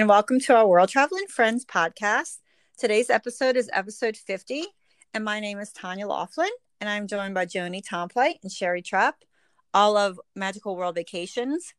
and 0.00 0.08
welcome 0.08 0.40
to 0.40 0.56
our 0.56 0.66
World 0.66 0.88
Traveling 0.88 1.26
Friends 1.26 1.66
podcast. 1.66 2.38
Today's 2.78 3.10
episode 3.10 3.54
is 3.54 3.68
episode 3.70 4.16
50, 4.16 4.64
and 5.12 5.22
my 5.22 5.40
name 5.40 5.58
is 5.58 5.72
Tanya 5.72 6.06
Laughlin, 6.06 6.48
and 6.80 6.88
I'm 6.88 7.06
joined 7.06 7.34
by 7.34 7.44
Joni 7.44 7.82
Tomplite 7.86 8.38
and 8.42 8.50
Sherry 8.50 8.80
Trapp, 8.80 9.16
all 9.74 9.98
of 9.98 10.18
Magical 10.34 10.74
World 10.74 10.94
Vacations. 10.94 11.74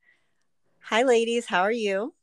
Hi, 0.84 1.02
ladies. 1.02 1.47
How 1.47 1.61
are 1.61 1.71
you? 1.71 2.13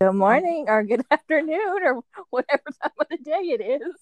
Good 0.00 0.14
morning, 0.14 0.64
or 0.66 0.82
good 0.82 1.04
afternoon, 1.12 1.84
or 1.84 2.02
whatever 2.30 2.64
time 2.82 2.90
of 2.98 3.06
the 3.08 3.18
day 3.18 3.42
it 3.42 3.60
is. 3.60 3.94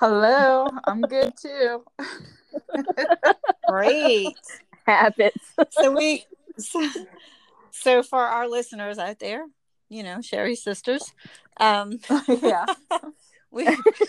Hello, 0.00 0.66
I'm 0.84 1.02
good 1.02 1.32
too. 1.40 1.84
Great. 3.68 4.34
Habits. 4.88 5.54
So 5.70 5.92
we 5.92 6.24
so, 6.58 6.84
so 7.74 8.02
for 8.02 8.20
our 8.20 8.48
listeners 8.48 8.98
out 8.98 9.18
there, 9.18 9.44
you 9.88 10.02
know, 10.02 10.20
Sherry 10.20 10.54
sisters, 10.54 11.12
um 11.58 11.98
yeah. 12.28 12.66
we 13.50 13.68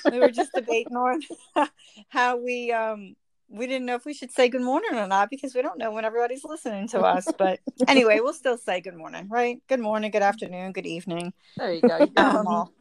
we 0.10 0.20
were 0.20 0.32
just 0.32 0.54
debating 0.54 0.96
on 0.96 1.22
how 2.10 2.38
we 2.38 2.72
um 2.72 3.16
we 3.50 3.68
didn't 3.68 3.86
know 3.86 3.96
if 3.96 4.06
we 4.06 4.14
should 4.14 4.32
say 4.32 4.50
good 4.50 4.62
morning 4.62 4.94
or 4.94 5.08
not 5.08 5.30
because 5.30 5.54
we 5.54 5.62
don't 5.62 5.78
know 5.78 5.92
when 5.92 6.06
everybody's 6.06 6.44
listening 6.44 6.88
to 6.90 7.02
us. 7.02 7.28
But 7.38 7.60
anyway, 7.88 8.20
we'll 8.20 8.34
still 8.34 8.58
say 8.58 8.82
good 8.82 8.96
morning, 8.96 9.28
right? 9.30 9.62
Good 9.68 9.80
morning, 9.80 10.12
good 10.12 10.24
afternoon, 10.24 10.72
good 10.72 10.88
evening. 10.88 11.34
There 11.58 11.74
you 11.74 11.82
go. 11.82 11.98
You 11.98 12.08
got 12.08 12.34
them 12.34 12.48
all. 12.48 12.72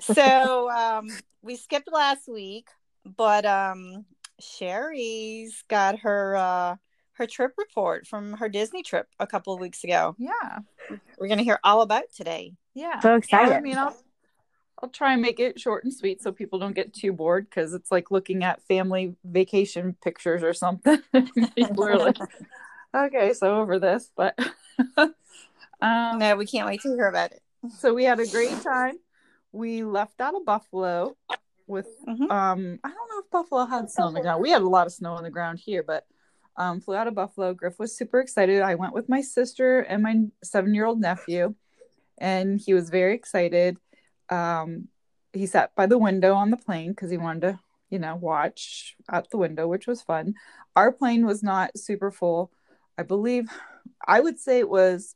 so 0.00 0.70
um 0.70 1.08
we 1.42 1.56
skipped 1.56 1.90
last 1.92 2.28
week, 2.28 2.68
but 3.04 3.44
um 3.44 4.06
Sherry's 4.40 5.64
got 5.68 5.98
her 6.00 6.36
uh 6.36 6.76
her 7.18 7.26
trip 7.26 7.52
report 7.58 8.06
from 8.06 8.32
her 8.34 8.48
Disney 8.48 8.82
trip 8.82 9.06
a 9.18 9.26
couple 9.26 9.52
of 9.52 9.60
weeks 9.60 9.84
ago. 9.84 10.14
Yeah. 10.18 10.60
We're 11.18 11.28
gonna 11.28 11.42
hear 11.42 11.58
all 11.62 11.82
about 11.82 12.04
today. 12.14 12.54
Yeah. 12.74 13.00
So 13.00 13.14
excited. 13.16 13.52
I 13.54 13.60
mean, 13.60 13.76
I'll 13.76 13.96
I'll 14.80 14.88
try 14.88 15.12
and 15.12 15.20
make 15.20 15.40
it 15.40 15.58
short 15.60 15.82
and 15.82 15.92
sweet 15.92 16.22
so 16.22 16.30
people 16.30 16.60
don't 16.60 16.74
get 16.76 16.94
too 16.94 17.12
bored 17.12 17.46
because 17.50 17.74
it's 17.74 17.90
like 17.90 18.12
looking 18.12 18.44
at 18.44 18.62
family 18.62 19.16
vacation 19.24 19.96
pictures 20.02 20.42
or 20.44 20.54
something. 20.54 21.02
people 21.56 21.84
are 21.84 21.98
like, 21.98 22.16
okay, 22.96 23.32
so 23.32 23.56
over 23.60 23.80
this, 23.80 24.10
but 24.16 24.38
um, 24.96 26.18
No, 26.18 26.36
we 26.36 26.46
can't 26.46 26.68
wait 26.68 26.80
to 26.82 26.88
hear 26.94 27.08
about 27.08 27.32
it. 27.32 27.42
so 27.78 27.92
we 27.92 28.04
had 28.04 28.20
a 28.20 28.26
great 28.26 28.60
time. 28.62 28.94
We 29.50 29.82
left 29.82 30.20
out 30.20 30.34
of 30.36 30.44
Buffalo 30.44 31.16
with 31.66 31.88
Mhm. 32.06 32.30
um 32.30 32.78
I 32.84 32.88
don't 32.88 33.08
know 33.10 33.18
if 33.18 33.30
Buffalo 33.30 33.64
had 33.66 33.90
snow 33.90 34.04
on 34.04 34.14
the 34.14 34.20
ground. 34.20 34.40
We 34.42 34.50
had 34.50 34.62
a 34.62 34.68
lot 34.68 34.86
of 34.86 34.92
snow 34.92 35.14
on 35.14 35.24
the 35.24 35.30
ground 35.30 35.58
here, 35.58 35.82
but 35.82 36.06
um 36.58 36.80
flew 36.80 36.96
out 36.96 37.08
of 37.08 37.14
Buffalo. 37.14 37.54
Griff 37.54 37.78
was 37.78 37.96
super 37.96 38.20
excited. 38.20 38.60
I 38.60 38.74
went 38.74 38.92
with 38.92 39.08
my 39.08 39.22
sister 39.22 39.80
and 39.80 40.02
my 40.02 40.16
seven 40.42 40.74
year 40.74 40.84
old 40.84 41.00
nephew, 41.00 41.54
and 42.18 42.60
he 42.60 42.74
was 42.74 42.90
very 42.90 43.14
excited. 43.14 43.78
Um 44.28 44.88
he 45.32 45.46
sat 45.46 45.74
by 45.74 45.86
the 45.86 45.98
window 45.98 46.34
on 46.34 46.50
the 46.50 46.56
plane 46.56 46.90
because 46.90 47.10
he 47.10 47.16
wanted 47.16 47.40
to, 47.42 47.60
you 47.90 47.98
know, 47.98 48.16
watch 48.16 48.96
out 49.10 49.30
the 49.30 49.38
window, 49.38 49.68
which 49.68 49.86
was 49.86 50.02
fun. 50.02 50.34
Our 50.74 50.92
plane 50.92 51.24
was 51.24 51.42
not 51.42 51.78
super 51.78 52.10
full. 52.10 52.50
I 52.98 53.04
believe 53.04 53.48
I 54.06 54.20
would 54.20 54.38
say 54.38 54.58
it 54.58 54.68
was 54.68 55.14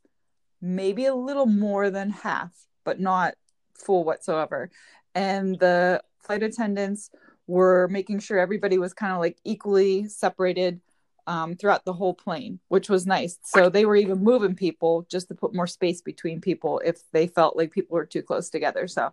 maybe 0.61 1.07
a 1.07 1.15
little 1.15 1.47
more 1.47 1.91
than 1.91 2.11
half, 2.11 2.51
but 2.85 3.01
not 3.01 3.35
full 3.75 4.05
whatsoever. 4.05 4.71
And 5.15 5.59
the 5.59 6.03
flight 6.21 6.43
attendants 6.43 7.11
were 7.47 7.89
making 7.89 8.21
sure 8.21 8.39
everybody 8.39 8.79
was 8.79 8.95
kind 8.95 9.13
of 9.13 9.19
like 9.19 9.39
equally 9.45 10.09
separated 10.09 10.81
um, 11.27 11.55
throughout 11.57 11.85
the 11.85 11.93
whole 11.93 12.15
plane, 12.15 12.59
which 12.69 12.89
was 12.89 13.07
nice. 13.07 13.39
So 13.45 13.69
they 13.69 13.85
were 13.85 13.97
even 13.97 14.23
moving 14.23 14.55
people 14.55 15.07
just 15.11 15.29
to 15.29 15.35
put 15.35 15.55
more 15.55 15.67
space 15.67 16.01
between 16.01 16.41
people 16.41 16.81
if 16.85 16.99
they 17.13 17.27
felt 17.27 17.57
like 17.57 17.71
people 17.71 17.95
were 17.95 18.07
too 18.07 18.23
close 18.23 18.51
together. 18.51 18.89
So 18.89 19.13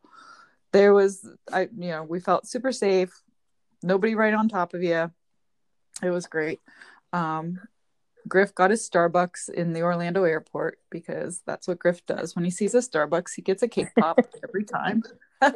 there 0.71 0.93
was, 0.93 1.27
I, 1.51 1.61
you 1.61 1.89
know, 1.89 2.03
we 2.03 2.19
felt 2.19 2.47
super 2.47 2.71
safe. 2.71 3.11
Nobody 3.83 4.15
right 4.15 4.33
on 4.33 4.49
top 4.49 4.73
of 4.73 4.83
you. 4.83 5.11
It 6.01 6.09
was 6.09 6.27
great. 6.27 6.59
Um, 7.13 7.59
Griff 8.27 8.53
got 8.53 8.71
his 8.71 8.87
Starbucks 8.87 9.49
in 9.49 9.73
the 9.73 9.81
Orlando 9.81 10.23
airport 10.23 10.79
because 10.89 11.41
that's 11.45 11.67
what 11.67 11.79
Griff 11.79 12.05
does. 12.05 12.35
When 12.35 12.45
he 12.45 12.51
sees 12.51 12.75
a 12.75 12.79
Starbucks, 12.79 13.33
he 13.35 13.41
gets 13.41 13.63
a 13.63 13.67
cake 13.67 13.89
pop 13.97 14.19
every 14.47 14.65
time. 14.65 15.03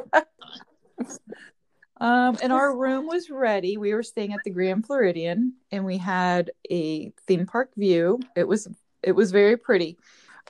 um, 2.00 2.36
and 2.42 2.52
our 2.52 2.76
room 2.84 3.06
was 3.06 3.30
ready. 3.30 3.76
We 3.76 3.94
were 3.94 4.02
staying 4.02 4.32
at 4.32 4.40
the 4.44 4.50
Grand 4.50 4.86
Floridian, 4.86 5.54
and 5.70 5.84
we 5.84 5.98
had 5.98 6.50
a 6.70 7.12
theme 7.26 7.46
park 7.46 7.70
view. 7.76 8.20
It 8.36 8.46
was 8.48 8.68
it 9.02 9.12
was 9.12 9.30
very 9.30 9.56
pretty. 9.56 9.98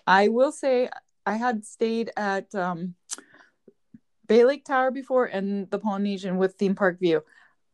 I 0.07 0.29
will 0.29 0.53
say 0.53 0.89
I 1.27 1.35
had 1.35 1.65
stayed 1.65 2.11
at 2.17 2.55
um, 2.55 2.95
Bay 4.27 4.45
Lake 4.45 4.65
Tower 4.65 4.91
before 4.91 5.27
and 5.27 5.71
the 5.71 5.79
Polynesian 5.79 6.37
with 6.37 6.55
theme 6.55 6.75
park 6.75 6.99
view. 6.99 7.23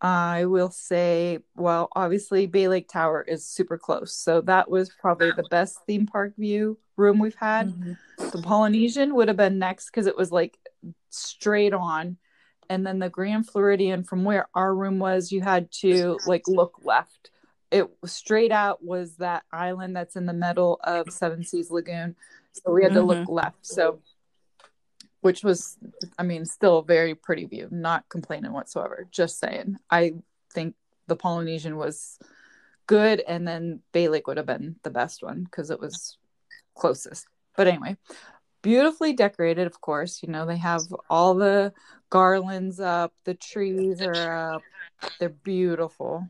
I 0.02 0.46
will 0.46 0.70
say, 0.70 1.40
well, 1.56 1.90
obviously 1.94 2.46
Bay 2.46 2.68
Lake 2.68 2.88
Tower 2.88 3.22
is 3.22 3.44
super 3.46 3.76
close. 3.76 4.14
So 4.14 4.40
that 4.42 4.70
was 4.70 4.90
probably 4.98 5.30
the 5.32 5.44
best 5.50 5.78
theme 5.86 6.06
park 6.06 6.34
view 6.38 6.78
room 6.96 7.18
we've 7.18 7.34
had. 7.34 7.68
Mhm. 7.68 7.98
The 8.32 8.42
Polynesian 8.42 9.14
would 9.14 9.28
have 9.28 9.36
been 9.36 9.58
next 9.58 9.90
because 9.90 10.06
it 10.06 10.16
was 10.16 10.32
like 10.32 10.58
straight 11.10 11.74
on. 11.74 12.16
And 12.70 12.86
then 12.86 13.00
the 13.00 13.10
Grand 13.10 13.48
Floridian, 13.48 14.04
from 14.04 14.22
where 14.22 14.46
our 14.54 14.72
room 14.72 15.00
was, 15.00 15.32
you 15.32 15.40
had 15.40 15.72
to 15.80 16.18
like 16.24 16.46
look 16.46 16.76
left. 16.84 17.30
It 17.72 17.90
straight 18.04 18.52
out 18.52 18.82
was 18.82 19.16
that 19.16 19.42
island 19.52 19.96
that's 19.96 20.14
in 20.14 20.24
the 20.24 20.32
middle 20.32 20.78
of 20.84 21.10
Seven 21.10 21.44
Seas 21.44 21.70
Lagoon. 21.70 22.14
So 22.52 22.72
we 22.72 22.84
had 22.84 22.94
to 22.94 23.02
look 23.02 23.18
mm-hmm. 23.18 23.32
left. 23.32 23.66
So, 23.66 24.00
which 25.20 25.42
was, 25.42 25.78
I 26.16 26.22
mean, 26.22 26.46
still 26.46 26.78
a 26.78 26.84
very 26.84 27.16
pretty 27.16 27.44
view, 27.44 27.66
not 27.72 28.08
complaining 28.08 28.52
whatsoever. 28.52 29.08
Just 29.10 29.40
saying. 29.40 29.76
I 29.90 30.14
think 30.52 30.76
the 31.08 31.16
Polynesian 31.16 31.76
was 31.76 32.20
good. 32.86 33.20
And 33.26 33.46
then 33.48 33.80
Bay 33.90 34.08
Lake 34.08 34.28
would 34.28 34.36
have 34.36 34.46
been 34.46 34.76
the 34.84 34.90
best 34.90 35.24
one 35.24 35.42
because 35.42 35.70
it 35.70 35.80
was 35.80 36.18
closest. 36.76 37.26
But 37.56 37.66
anyway, 37.66 37.96
beautifully 38.62 39.12
decorated, 39.12 39.66
of 39.66 39.80
course. 39.80 40.22
You 40.22 40.30
know, 40.30 40.46
they 40.46 40.56
have 40.56 40.82
all 41.08 41.34
the 41.34 41.72
garlands 42.10 42.80
up, 42.80 43.12
the 43.24 43.34
trees 43.34 44.00
are 44.02 44.54
up. 44.54 44.62
They're 45.18 45.28
beautiful. 45.28 46.28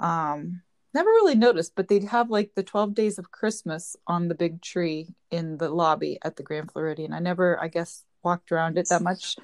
Um, 0.00 0.62
never 0.94 1.10
really 1.10 1.34
noticed, 1.34 1.74
but 1.76 1.88
they'd 1.88 2.04
have 2.04 2.30
like 2.30 2.54
the 2.54 2.62
12 2.62 2.94
days 2.94 3.18
of 3.18 3.30
Christmas 3.30 3.96
on 4.06 4.28
the 4.28 4.34
big 4.34 4.62
tree 4.62 5.14
in 5.30 5.58
the 5.58 5.68
lobby 5.68 6.18
at 6.22 6.36
the 6.36 6.42
Grand 6.42 6.72
Floridian. 6.72 7.12
I 7.12 7.20
never, 7.20 7.60
I 7.60 7.68
guess, 7.68 8.04
walked 8.22 8.50
around 8.50 8.78
it 8.78 8.88
that 8.88 9.02
much 9.02 9.36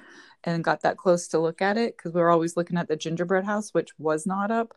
and 0.43 0.63
got 0.63 0.81
that 0.81 0.97
close 0.97 1.27
to 1.29 1.39
look 1.39 1.61
at 1.61 1.77
it 1.77 1.95
because 1.95 2.13
we 2.13 2.21
were 2.21 2.29
always 2.29 2.57
looking 2.57 2.77
at 2.77 2.87
the 2.87 2.95
gingerbread 2.95 3.45
house, 3.45 3.73
which 3.73 3.91
was 3.97 4.25
not 4.25 4.51
up. 4.51 4.75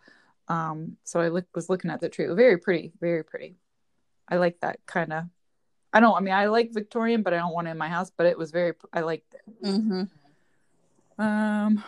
Um, 0.48 0.96
so 1.04 1.20
I 1.20 1.28
look, 1.28 1.46
was 1.54 1.68
looking 1.68 1.90
at 1.90 2.00
the 2.00 2.08
tree. 2.08 2.26
Very 2.26 2.58
pretty, 2.58 2.92
very 3.00 3.24
pretty. 3.24 3.56
I 4.28 4.36
like 4.36 4.60
that 4.60 4.78
kind 4.86 5.12
of. 5.12 5.24
I 5.92 6.00
don't. 6.00 6.16
I 6.16 6.20
mean, 6.20 6.34
I 6.34 6.46
like 6.46 6.72
Victorian, 6.72 7.22
but 7.22 7.32
I 7.32 7.38
don't 7.38 7.54
want 7.54 7.68
it 7.68 7.72
in 7.72 7.78
my 7.78 7.88
house. 7.88 8.10
But 8.14 8.26
it 8.26 8.38
was 8.38 8.50
very. 8.50 8.74
I 8.92 9.00
liked 9.00 9.34
it. 9.34 9.64
Mhm. 9.64 10.08
Um. 11.18 11.84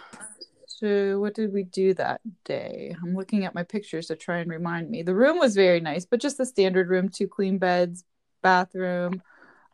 So 0.67 1.21
what 1.21 1.35
did 1.35 1.53
we 1.53 1.65
do 1.65 1.93
that 1.95 2.23
day? 2.45 2.97
I'm 3.03 3.15
looking 3.15 3.45
at 3.45 3.55
my 3.55 3.63
pictures 3.63 4.07
to 4.07 4.17
try 4.17 4.39
and 4.39 4.51
remind 4.51 4.89
me. 4.91 5.03
The 5.03 5.15
room 5.15 5.39
was 5.39 5.55
very 5.55 5.81
nice, 5.81 6.07
but 6.07 6.21
just 6.21 6.39
the 6.39 6.47
standard 6.47 6.89
room: 6.89 7.09
two 7.09 7.29
clean 7.29 7.59
beds, 7.59 8.05
bathroom. 8.43 9.23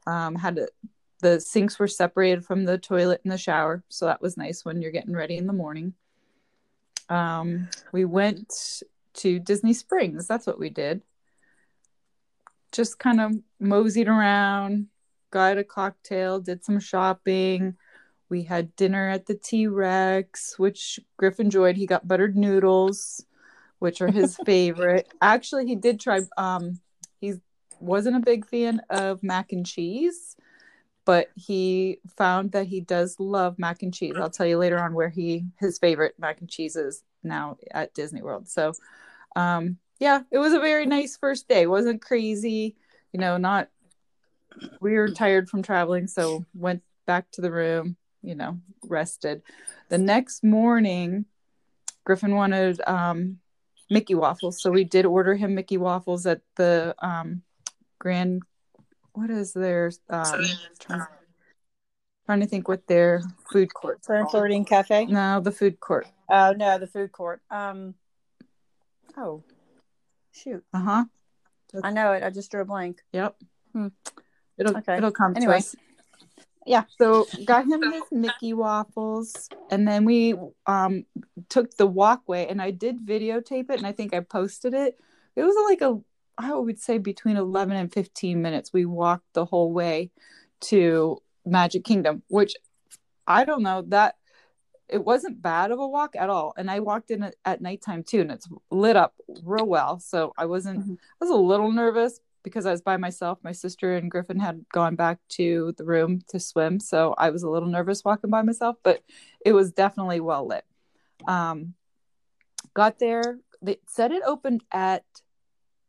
Um, 0.09 0.35
had 0.35 0.59
a, 0.59 0.69
the 1.21 1.41
sinks 1.41 1.79
were 1.79 1.89
separated 1.89 2.45
from 2.45 2.65
the 2.65 2.79
toilet 2.79 3.21
and 3.25 3.33
the 3.33 3.39
shower, 3.39 3.83
so 3.89 4.07
that 4.07 4.21
was 4.21 4.37
nice 4.37 4.65
when 4.65 4.83
you're 4.83 4.93
getting 4.93 5.15
ready 5.15 5.37
in 5.37 5.47
the 5.47 5.53
morning. 5.53 5.95
Um, 7.09 7.69
we 7.93 8.05
went 8.05 8.83
to 9.15 9.39
Disney 9.39 9.73
Springs. 9.73 10.27
That's 10.27 10.47
what 10.47 10.59
we 10.59 10.71
did. 10.71 11.03
Just 12.77 12.99
kind 12.99 13.23
of 13.23 13.33
moseyed 13.59 14.07
around, 14.07 14.89
got 15.31 15.57
a 15.57 15.65
cocktail, 15.65 16.41
did 16.41 16.63
some 16.63 16.79
shopping. 16.79 17.75
We 18.29 18.43
had 18.43 18.77
dinner 18.77 19.09
at 19.09 19.25
the 19.25 19.35
T 19.35 19.67
Rex, 19.67 20.59
which 20.59 21.01
Griff 21.17 21.41
enjoyed. 21.41 21.77
He 21.79 21.87
got 21.87 22.07
buttered 22.07 22.37
noodles, 22.37 23.25
which 23.79 24.03
are 24.03 24.11
his 24.11 24.37
favorite. 24.45 25.09
Actually, 25.23 25.67
he 25.67 25.75
did 25.75 25.99
try. 25.99 26.21
Um, 26.37 26.79
he 27.19 27.37
wasn't 27.81 28.17
a 28.17 28.21
big 28.21 28.47
fan 28.47 28.83
of 28.91 29.23
mac 29.23 29.53
and 29.53 29.65
cheese, 29.65 30.37
but 31.07 31.29
he 31.35 32.01
found 32.19 32.53
that 32.53 32.67
he 32.67 32.83
does 32.83 33.19
love 33.19 33.59
mac 33.59 33.83
and 33.83 33.95
cheese. 33.95 34.17
I'll 34.21 34.29
tell 34.29 34.47
you 34.47 34.59
later 34.59 34.79
on 34.79 34.93
where 34.93 35.09
he 35.09 35.47
his 35.59 35.79
favorite 35.79 36.15
mac 36.19 36.41
and 36.41 36.51
cheese 36.51 36.77
is 36.77 37.03
now 37.23 37.57
at 37.71 37.95
Disney 37.95 38.21
World. 38.21 38.49
So, 38.49 38.75
um, 39.35 39.79
yeah, 39.99 40.23
it 40.31 40.39
was 40.39 40.53
a 40.53 40.61
very 40.61 40.87
nice 40.87 41.17
first 41.17 41.49
day. 41.49 41.63
It 41.63 41.71
wasn't 41.71 42.03
crazy, 42.03 42.77
you 43.13 43.21
know, 43.21 43.37
not 43.37 43.69
we 44.81 44.95
were 44.95 45.09
tired 45.09 45.49
from 45.49 45.63
traveling, 45.63 46.07
so 46.07 46.45
went 46.55 46.83
back 47.07 47.31
to 47.33 47.41
the 47.41 47.51
room, 47.51 47.97
you 48.23 48.35
know, 48.35 48.59
rested. 48.85 49.43
The 49.89 49.99
next 49.99 50.43
morning, 50.43 51.27
Griffin 52.05 52.35
wanted 52.35 52.81
um, 52.87 53.39
Mickey 53.91 54.15
waffles, 54.15 54.61
so 54.61 54.71
we 54.71 54.85
did 54.85 55.07
order 55.07 55.35
him 55.35 55.55
Mickey 55.55 55.77
waffles 55.77 56.27
at 56.27 56.41
the 56.57 56.95
um, 57.01 57.43
Grand 57.99 58.43
what 59.13 59.31
is 59.31 59.55
their 59.55 59.91
um 60.11 60.45
trying, 60.79 61.07
trying 62.27 62.41
to 62.41 62.47
think 62.47 62.69
what 62.69 62.87
their 62.87 63.23
food 63.51 63.73
court 63.73 64.05
Fern 64.05 64.27
Flirting 64.29 64.67
Cafe. 64.67 65.07
no 65.07 65.41
the 65.41 65.51
food 65.51 65.81
court 65.81 66.07
Oh 66.29 66.53
no, 66.57 66.79
the 66.79 66.87
food 66.87 67.13
court. 67.13 67.41
Um. 67.51 67.95
Oh, 69.17 69.45
shoot! 70.37 70.63
uh-huh 70.73 71.05
I 71.83 71.91
know 71.91 72.13
it. 72.13 72.23
I 72.23 72.31
just 72.31 72.51
drew 72.51 72.63
a 72.63 72.65
blank. 72.65 73.03
yep 73.13 73.37
Hmm. 73.73 73.89
it'll 74.59 74.77
Okay. 74.79 74.97
it'll 74.97 75.11
come 75.11 75.35
Anyway. 75.37 75.61
Yeah. 76.65 76.85
so 76.99 77.27
got 77.45 77.67
him 77.67 77.83
his 77.93 78.03
mickey 78.11 78.53
waffles 78.55 79.49
and 79.71 79.87
then 79.87 80.05
we 80.05 80.35
um 80.67 81.05
took 81.49 81.77
the 81.77 81.87
walkway 81.87 82.47
and 82.47 82.61
i 82.63 82.71
did 82.71 83.05
videotape 83.07 83.71
it 83.71 83.79
and 83.79 83.87
i 83.87 83.93
think 83.93 84.15
i 84.15 84.21
posted 84.21 84.75
it 84.75 84.99
it 85.37 85.43
was 85.45 85.55
like 85.69 85.81
a 85.83 85.99
i 86.39 86.53
would 86.55 86.81
say 86.81 86.99
between 86.99 87.37
11 87.37 87.77
and 87.77 87.93
15 87.93 88.41
minutes 88.43 88.73
we 88.73 88.85
walked 88.85 89.33
the 89.35 89.45
whole 89.45 89.73
way 89.73 90.11
to 90.61 91.21
magic 91.45 91.85
kingdom 91.85 92.23
which 92.29 92.57
i 93.27 93.45
don't 93.45 93.63
know 93.63 93.83
that 93.89 94.17
it 94.89 95.05
wasn't 95.05 95.43
bad 95.43 95.71
of 95.71 95.79
a 95.79 95.87
walk 95.87 96.15
at 96.17 96.31
all 96.31 96.53
and 96.57 96.71
i 96.71 96.79
walked 96.81 97.11
in 97.11 97.31
at, 97.45 97.61
nighttime 97.61 98.03
too 98.05 98.21
and 98.21 98.31
it's 98.31 98.49
lit 98.71 98.97
up 98.97 99.15
real 99.43 99.67
well 99.67 99.99
so 99.99 100.33
i 100.39 100.45
wasn't 100.45 100.79
Mhm. 100.87 100.95
i 101.21 101.25
was 101.25 101.31
a 101.31 101.35
little 101.35 101.73
nervous 101.73 102.21
because 102.43 102.67
i 102.67 102.71
was 102.71 102.83
by 102.83 102.97
myself. 102.97 103.39
My 103.43 103.51
sister 103.53 103.97
and 103.97 104.11
griffin 104.11 104.39
had 104.39 104.65
gone 104.73 104.95
back 104.95 105.19
to 105.31 105.75
the 105.77 105.85
room 105.85 106.21
to 106.29 106.39
swim 106.39 106.79
so 106.79 107.15
i 107.19 107.31
was 107.31 107.43
a 107.43 107.51
little 107.51 107.69
nervous 107.69 108.05
walking 108.05 108.31
by 108.31 108.43
myself 108.43 108.77
but 108.85 109.03
it 109.45 109.53
was 109.53 109.73
definitely 109.73 110.21
well 110.21 110.47
lit. 110.47 110.65
Um 111.27 111.75
got 112.75 112.99
there 112.99 113.39
they 113.63 113.79
said 113.89 114.13
it 114.13 114.23
opened 114.27 114.63
at 114.71 115.03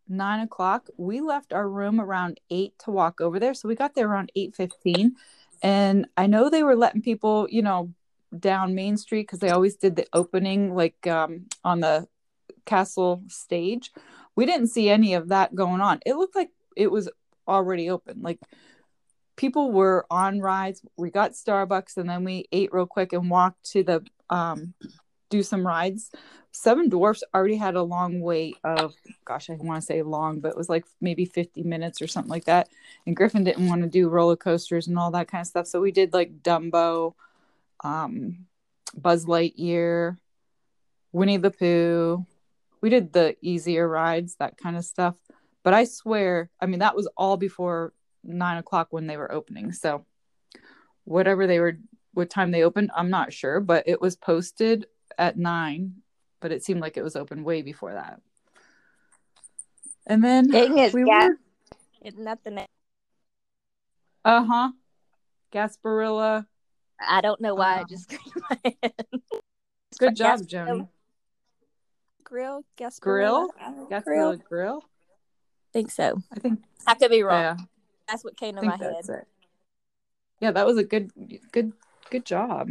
nine 0.08 0.40
o'clock. 0.40 0.90
We 0.98 1.20
left 1.20 1.52
our 1.52 1.68
room 1.70 2.00
around 2.00 2.40
eight 2.50 2.74
to 2.80 2.92
walk 2.92 3.20
over 3.20 3.40
there 3.40 3.54
so 3.54 3.68
we 3.68 3.76
got 3.76 3.94
there 3.94 4.08
around 4.08 4.32
8.15 4.38 5.12
and 5.62 6.08
i 6.16 6.28
know 6.28 6.50
they 6.50 6.64
were 6.64 6.76
letting 6.78 7.02
people 7.02 7.46
you 7.52 7.62
know 7.62 7.94
down 8.38 8.76
main 8.76 8.98
street 8.98 9.24
because 9.24 9.40
they 9.40 9.50
always 9.50 9.76
did 9.76 9.96
the 9.96 10.08
opening 10.14 10.76
like 10.76 11.08
um 11.08 11.46
on 11.64 11.80
the 11.80 12.08
castle 12.66 13.24
stage. 13.28 13.92
We 14.36 14.46
didn't 14.46 14.68
see 14.68 14.90
any 14.90 15.16
of 15.16 15.30
that 15.30 15.56
going 15.56 15.82
on. 15.82 16.00
It 16.06 16.16
looked 16.16 16.36
like 16.36 16.52
it 16.76 16.92
was 16.92 17.10
already 17.48 17.90
open. 17.90 18.22
Like 18.22 18.40
people 19.36 19.72
were 19.72 20.06
on 20.12 20.40
rides. 20.40 20.82
We 20.98 21.10
got 21.10 21.32
starbucks 21.32 21.98
and 21.98 22.10
then 22.10 22.24
we 22.24 22.46
ate 22.52 22.74
real 22.74 22.86
quick 22.86 23.14
and 23.14 23.30
walked 23.32 23.72
to 23.72 23.84
the 23.84 24.06
um 24.30 24.74
do 25.30 25.42
some 25.42 25.66
rides. 25.66 26.12
Seven 26.52 26.90
dwarfs 26.90 27.24
already 27.34 27.56
had 27.56 27.76
a 27.76 27.84
long 27.84 28.20
wait 28.20 28.58
of 28.64 28.94
gosh 29.26 29.50
i 29.50 29.54
want 29.54 29.80
to 29.80 29.86
say 29.86 30.02
long 30.02 30.40
but 30.40 30.50
it 30.50 30.58
was 30.58 30.70
like 30.70 30.86
maybe 31.02 31.26
50 31.26 31.64
minutes 31.64 32.02
or 32.02 32.08
something 32.08 32.30
like 32.30 32.46
that. 32.46 32.70
And 33.06 33.16
griffin 33.16 33.44
didn't 33.44 33.68
want 33.68 33.82
to 33.84 33.90
do 33.90 34.10
roller 34.10 34.36
coasters 34.36 34.88
and 34.88 34.98
all 34.98 35.12
that 35.12 35.28
kind 35.30 35.42
of 35.42 35.48
stuff. 35.48 35.68
So 35.68 35.82
we 35.82 35.92
did 35.92 36.14
like 36.14 36.44
dumbo 36.44 37.14
um 37.84 38.46
buzz 38.96 39.26
lightyear 39.26 40.18
winnie 41.12 41.38
the 41.38 41.52
pooh. 41.52 42.26
We 42.82 42.90
did 42.90 43.12
the 43.14 43.36
easier 43.42 43.88
rides 43.88 44.36
that 44.36 44.58
kind 44.58 44.78
of 44.78 44.86
stuff. 44.86 45.16
But 45.64 45.74
i 45.74 45.84
swear 45.84 46.50
i 46.62 46.66
mean 46.66 46.80
that 46.80 46.96
was 46.96 47.08
all 47.18 47.38
before 47.38 47.94
nine 48.24 48.58
o'clock 48.58 48.88
when 48.92 49.08
they 49.08 49.18
were 49.18 49.32
opening. 49.32 49.72
So 49.72 50.06
whatever 51.04 51.48
they 51.48 51.60
were 51.60 51.78
what 52.14 52.30
time 52.30 52.52
they 52.52 52.64
opened 52.64 52.92
i'm 52.96 53.10
not 53.10 53.34
sure. 53.34 53.60
But 53.60 53.84
it 53.88 54.02
was 54.02 54.16
posted 54.16 54.88
at 55.18 55.38
nine 55.38 55.96
but 56.40 56.52
it 56.52 56.64
seemed 56.64 56.82
like 56.82 56.98
it 56.98 57.04
was 57.04 57.16
open 57.16 57.44
way 57.44 57.62
before 57.62 57.94
that. 57.94 58.22
And 60.06 60.24
then 60.24 60.48
Dang 60.48 60.78
it, 60.78 60.94
we 60.94 61.04
Gas- 61.04 61.30
were 62.04 62.16
the 62.44 62.52
name? 62.52 62.66
uh-huh. 64.24 64.72
Gasparilla 65.54 66.46
I 67.00 67.22
don't 67.22 67.40
know 67.42 67.56
why 67.56 67.78
Uh, 67.78 67.82
it 67.82 67.90
just 67.90 68.10
came 68.10 68.20
my 68.50 68.58
head. 68.84 68.94
good 70.00 70.16
job 70.16 70.40
joni 70.42 70.88
Grill, 72.24 72.64
Gasparilla? 72.78 73.00
Grill? 73.02 73.52
I 73.62 73.72
don't- 73.72 74.46
grill 74.46 74.84
think 75.74 75.92
so. 75.92 76.18
i 76.32 76.40
think 76.40 76.60
I 76.88 76.96
could 76.96 77.12
be 77.12 77.22
wrong. 77.24 77.40
yeah 77.42 77.58
That's 78.10 78.24
what 78.24 78.36
came 78.38 78.56
to 78.56 78.62
my 78.64 78.78
head. 78.78 78.96
it. 79.08 79.28
Yeah, 80.40 80.52
that 80.52 80.66
was 80.66 80.78
a 80.78 80.84
good, 80.84 81.12
good, 81.52 81.74
good 82.10 82.26
job. 82.26 82.70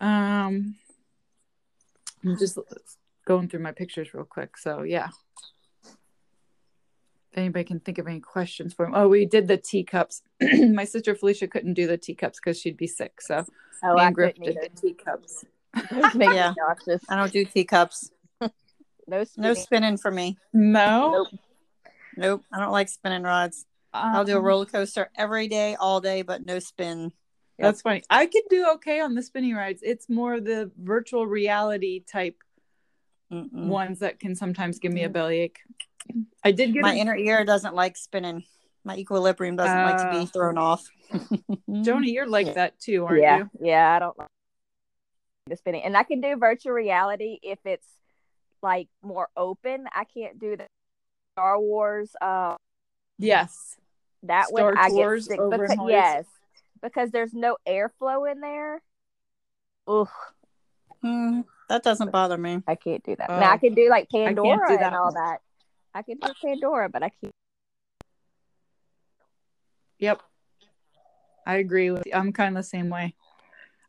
Um, 0.00 0.74
I'm 2.24 2.36
just 2.38 2.58
going 3.24 3.48
through 3.48 3.60
my 3.60 3.72
pictures 3.72 4.12
real 4.14 4.24
quick. 4.24 4.56
So 4.58 4.82
yeah, 4.82 5.08
if 7.32 7.38
anybody 7.38 7.64
can 7.64 7.80
think 7.80 7.98
of 7.98 8.06
any 8.06 8.20
questions 8.20 8.74
for 8.74 8.84
him. 8.86 8.92
Oh, 8.94 9.08
we 9.08 9.24
did 9.24 9.48
the 9.48 9.56
teacups. 9.56 10.22
my 10.40 10.84
sister 10.84 11.14
Felicia 11.14 11.48
couldn't 11.48 11.74
do 11.74 11.86
the 11.86 11.96
teacups 11.96 12.38
because 12.38 12.60
she'd 12.60 12.76
be 12.76 12.86
sick. 12.86 13.20
So 13.22 13.44
Oh, 13.82 13.94
me 13.94 14.00
I 14.02 14.06
and 14.08 14.14
Griff 14.14 14.34
did 14.36 14.56
the 14.60 14.68
teacups. 14.80 15.44
Yeah. 16.14 16.52
I 17.08 17.16
don't 17.16 17.32
do 17.32 17.44
teacups. 17.44 18.10
No 19.08 19.18
No 19.18 19.24
spinning. 19.24 19.54
spinning 19.56 19.96
for 19.96 20.10
me. 20.12 20.38
No, 20.52 21.10
Nope. 21.10 21.28
Nope. 22.16 22.44
I 22.52 22.60
don't 22.60 22.70
like 22.70 22.88
spinning 22.88 23.24
rods. 23.24 23.66
I'll 23.92 24.24
do 24.24 24.36
a 24.36 24.38
Um, 24.38 24.44
roller 24.44 24.64
coaster 24.64 25.10
every 25.16 25.48
day, 25.48 25.74
all 25.74 26.00
day, 26.00 26.22
but 26.22 26.46
no 26.46 26.60
spin. 26.60 27.12
That's 27.58 27.82
funny. 27.82 28.02
I 28.10 28.26
can 28.26 28.42
do 28.48 28.66
okay 28.74 29.00
on 29.00 29.14
the 29.14 29.22
spinning 29.22 29.54
rides. 29.54 29.80
It's 29.82 30.08
more 30.08 30.38
the 30.40 30.70
virtual 30.78 31.26
reality 31.26 32.00
type 32.00 32.36
Mm-mm. 33.32 33.66
ones 33.66 33.98
that 34.00 34.20
can 34.20 34.34
sometimes 34.36 34.78
give 34.78 34.92
me 34.92 35.02
a 35.04 35.08
bellyache. 35.08 35.58
I 36.44 36.52
did 36.52 36.72
get 36.72 36.82
My 36.82 36.94
a, 36.94 36.96
inner 36.96 37.16
ear 37.16 37.44
doesn't 37.44 37.74
like 37.74 37.96
spinning. 37.96 38.44
My 38.84 38.96
equilibrium 38.96 39.56
doesn't 39.56 39.82
like 39.82 39.98
to 39.98 40.08
Uh, 40.08 40.20
be 40.20 40.26
thrown 40.26 40.58
off. 40.58 40.84
Joni, 41.70 42.12
you're 42.12 42.26
like 42.26 42.54
that 42.54 42.78
too, 42.80 43.04
aren't 43.06 43.22
yeah, 43.22 43.38
you? 43.38 43.50
yeah, 43.60 43.94
I 43.94 43.98
don't 44.00 44.18
like 44.18 44.28
the 45.46 45.56
spinning. 45.56 45.82
And 45.84 45.96
I 45.96 46.02
can 46.02 46.20
do 46.20 46.36
virtual 46.36 46.72
reality 46.72 47.38
if 47.42 47.58
it's 47.64 47.86
like 48.62 48.88
more 49.02 49.28
open. 49.36 49.86
I 49.94 50.04
can't 50.04 50.38
do 50.38 50.56
the 50.56 50.66
Star 51.34 51.60
Wars. 51.60 52.10
Uh, 52.20 52.56
Yes. 53.18 53.76
that 54.24 54.46
Star 54.48 54.64
one 54.64 54.78
I 54.78 54.88
get 54.90 55.22
sick 55.22 55.38
because 55.50 55.76
yes, 55.88 56.24
because 56.82 57.10
there's 57.10 57.34
no 57.34 57.56
airflow 57.68 58.30
in 58.30 58.40
there. 58.40 58.82
Ugh, 59.86 60.08
Mm, 61.04 61.44
that 61.68 61.82
doesn't 61.82 62.12
bother 62.12 62.38
me. 62.38 62.62
I 62.66 62.76
can't 62.76 63.02
do 63.04 63.16
that. 63.16 63.28
Oh. 63.30 63.40
now 63.40 63.50
I 63.50 63.58
can 63.58 63.74
do 63.74 63.88
like 63.90 64.08
can't 64.08 64.36
do 64.36 64.42
Pandora 64.42 64.68
that 64.78 64.82
and 64.86 64.94
all 64.96 65.12
that. 65.12 65.40
I 65.94 66.02
can 66.02 66.18
do 66.18 66.32
Pandora, 66.42 66.88
but 66.88 67.02
I 67.02 67.10
can't. 67.10 67.32
Yep. 69.98 70.22
I 71.46 71.56
agree 71.56 71.90
with 71.90 72.04
you. 72.06 72.12
I'm 72.14 72.32
kind 72.32 72.56
of 72.56 72.64
the 72.64 72.68
same 72.68 72.88
way. 72.88 73.14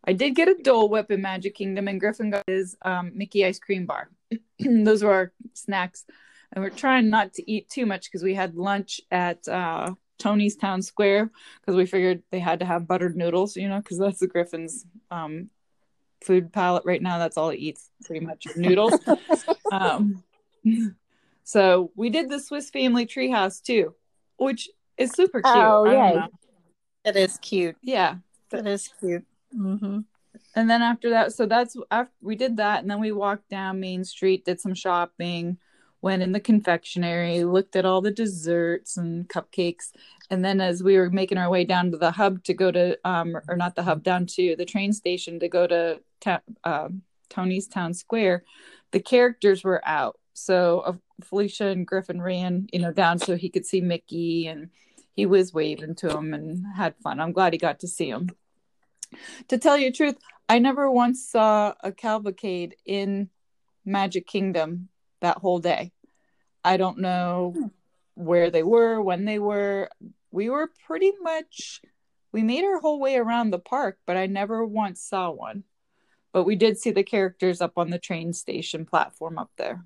I 0.06 0.14
did 0.14 0.36
get 0.36 0.50
a 0.50 0.56
Dole 0.62 0.90
Whip 0.90 1.12
in 1.12 1.22
Magic 1.22 1.56
Kingdom, 1.56 1.88
and 1.88 2.00
Griffin 2.00 2.32
got 2.32 2.44
his 2.46 2.76
um, 2.82 3.12
Mickey 3.16 3.46
ice 3.46 3.60
cream 3.60 3.86
bar. 3.86 4.10
Those 4.60 5.04
were 5.04 5.14
our 5.14 5.34
snacks, 5.54 6.06
and 6.52 6.64
we're 6.64 6.72
trying 6.72 7.10
not 7.10 7.34
to 7.36 7.52
eat 7.52 7.70
too 7.70 7.86
much 7.86 8.06
because 8.06 8.24
we 8.24 8.36
had 8.36 8.56
lunch 8.56 9.00
at 9.12 9.48
uh, 9.48 9.94
Tony's 10.20 10.58
Town 10.58 10.82
Square 10.82 11.32
because 11.62 11.76
we 11.76 11.86
figured 11.86 12.24
they 12.32 12.40
had 12.40 12.60
to 12.60 12.66
have 12.66 12.88
buttered 12.88 13.16
noodles, 13.16 13.56
you 13.56 13.70
know, 13.70 13.78
because 13.78 13.98
that's 13.98 14.20
the 14.20 14.28
Griffin's 14.28 14.86
um, 15.10 15.50
food 16.24 16.52
palette 16.52 16.86
right 16.86 17.02
now. 17.02 17.18
That's 17.18 17.38
all 17.38 17.50
he 17.50 17.60
eats, 17.60 17.90
pretty 18.04 18.26
much 18.26 18.46
noodles. 18.58 18.94
um, 19.72 20.24
so 21.44 21.92
we 21.96 22.10
did 22.10 22.30
the 22.30 22.40
Swiss 22.40 22.70
Family 22.70 23.06
Treehouse 23.06 23.62
too, 23.62 23.96
which 24.38 24.70
is 24.98 25.12
super 25.12 25.42
cute. 25.42 25.56
Oh, 25.56 25.86
yeah, 25.86 25.92
don't 25.92 26.14
yay. 26.14 26.16
know. 26.16 26.28
It 27.06 27.16
is 27.16 27.38
cute. 27.40 27.76
Yeah. 27.82 28.16
It 28.52 28.66
is 28.66 28.90
cute. 29.00 29.26
hmm 29.52 30.00
And 30.56 30.70
then 30.70 30.82
after 30.82 31.10
that, 31.10 31.34
so 31.34 31.46
that's 31.46 31.76
after 31.92 32.14
we 32.22 32.36
did 32.36 32.58
that, 32.58 32.82
and 32.82 32.90
then 32.90 33.00
we 33.00 33.12
walked 33.12 33.50
down 33.50 33.80
Main 33.80 34.04
Street, 34.04 34.46
did 34.46 34.62
some 34.62 34.74
shopping, 34.74 35.58
went 36.02 36.22
in 36.22 36.32
the 36.32 36.40
confectionery, 36.40 37.44
looked 37.44 37.76
at 37.76 37.86
all 37.86 38.02
the 38.02 38.12
desserts 38.12 38.98
and 38.98 39.28
cupcakes, 39.28 39.92
and 40.30 40.46
then 40.46 40.62
as 40.62 40.84
we 40.84 40.98
were 40.98 41.10
making 41.10 41.38
our 41.38 41.50
way 41.50 41.66
down 41.66 41.92
to 41.92 41.98
the 41.98 42.12
hub 42.12 42.44
to 42.44 42.54
go 42.54 42.72
to, 42.72 42.98
um, 43.04 43.38
or 43.48 43.56
not 43.56 43.76
the 43.76 43.84
hub, 43.84 44.04
down 44.04 44.26
to 44.26 44.56
the 44.56 44.66
train 44.66 44.94
station 44.94 45.40
to 45.40 45.50
go 45.50 45.66
to 45.68 46.00
ta- 46.22 46.42
uh, 46.64 46.90
Tony's 47.30 47.68
Town 47.68 47.94
Square, 47.94 48.44
the 48.92 49.00
characters 49.00 49.64
were 49.64 49.82
out. 49.86 50.20
So 50.34 50.80
uh, 50.80 50.94
Felicia 51.24 51.68
and 51.68 51.88
Griffin 51.88 52.22
ran, 52.22 52.68
you 52.74 52.80
know, 52.80 52.92
down 52.92 53.20
so 53.20 53.36
he 53.36 53.50
could 53.50 53.66
see 53.66 53.82
Mickey, 53.82 54.48
and 54.48 54.70
he 55.14 55.26
was 55.26 55.54
waving 55.54 55.96
to 55.96 56.10
him 56.10 56.34
and 56.34 56.66
had 56.76 56.96
fun. 56.98 57.20
I'm 57.20 57.32
glad 57.32 57.54
he 57.54 57.60
got 57.60 57.80
to 57.82 57.88
see 57.88 58.10
him. 58.10 58.30
To 59.50 59.58
tell 59.58 59.78
you 59.78 59.92
the 59.92 59.98
truth, 59.98 60.18
I 60.50 60.60
never 60.60 60.90
once 60.90 61.28
saw 61.28 61.74
a 61.82 61.92
cavalcade 61.92 62.76
in 62.86 63.30
Magic 63.86 64.28
Kingdom 64.28 64.90
that 65.22 65.38
whole 65.38 65.60
day. 65.60 65.92
I 66.64 66.78
don't 66.78 67.00
know 67.00 67.72
where 68.16 68.50
they 68.50 68.64
were, 68.64 69.02
when 69.02 69.26
they 69.26 69.40
were. 69.40 69.90
We 70.32 70.50
were 70.50 70.72
pretty 70.88 71.12
much, 71.22 71.82
we 72.32 72.42
made 72.42 72.64
our 72.64 72.80
whole 72.80 73.00
way 73.00 73.18
around 73.18 73.52
the 73.52 73.60
park, 73.60 74.00
but 74.08 74.18
I 74.18 74.26
never 74.26 74.66
once 74.66 75.02
saw 75.02 75.30
one. 75.30 75.64
But 76.32 76.46
we 76.46 76.56
did 76.56 76.80
see 76.80 76.90
the 76.90 77.04
characters 77.04 77.62
up 77.62 77.74
on 77.78 77.92
the 77.92 78.00
train 78.00 78.34
station 78.34 78.86
platform 78.86 79.38
up 79.38 79.52
there. 79.58 79.86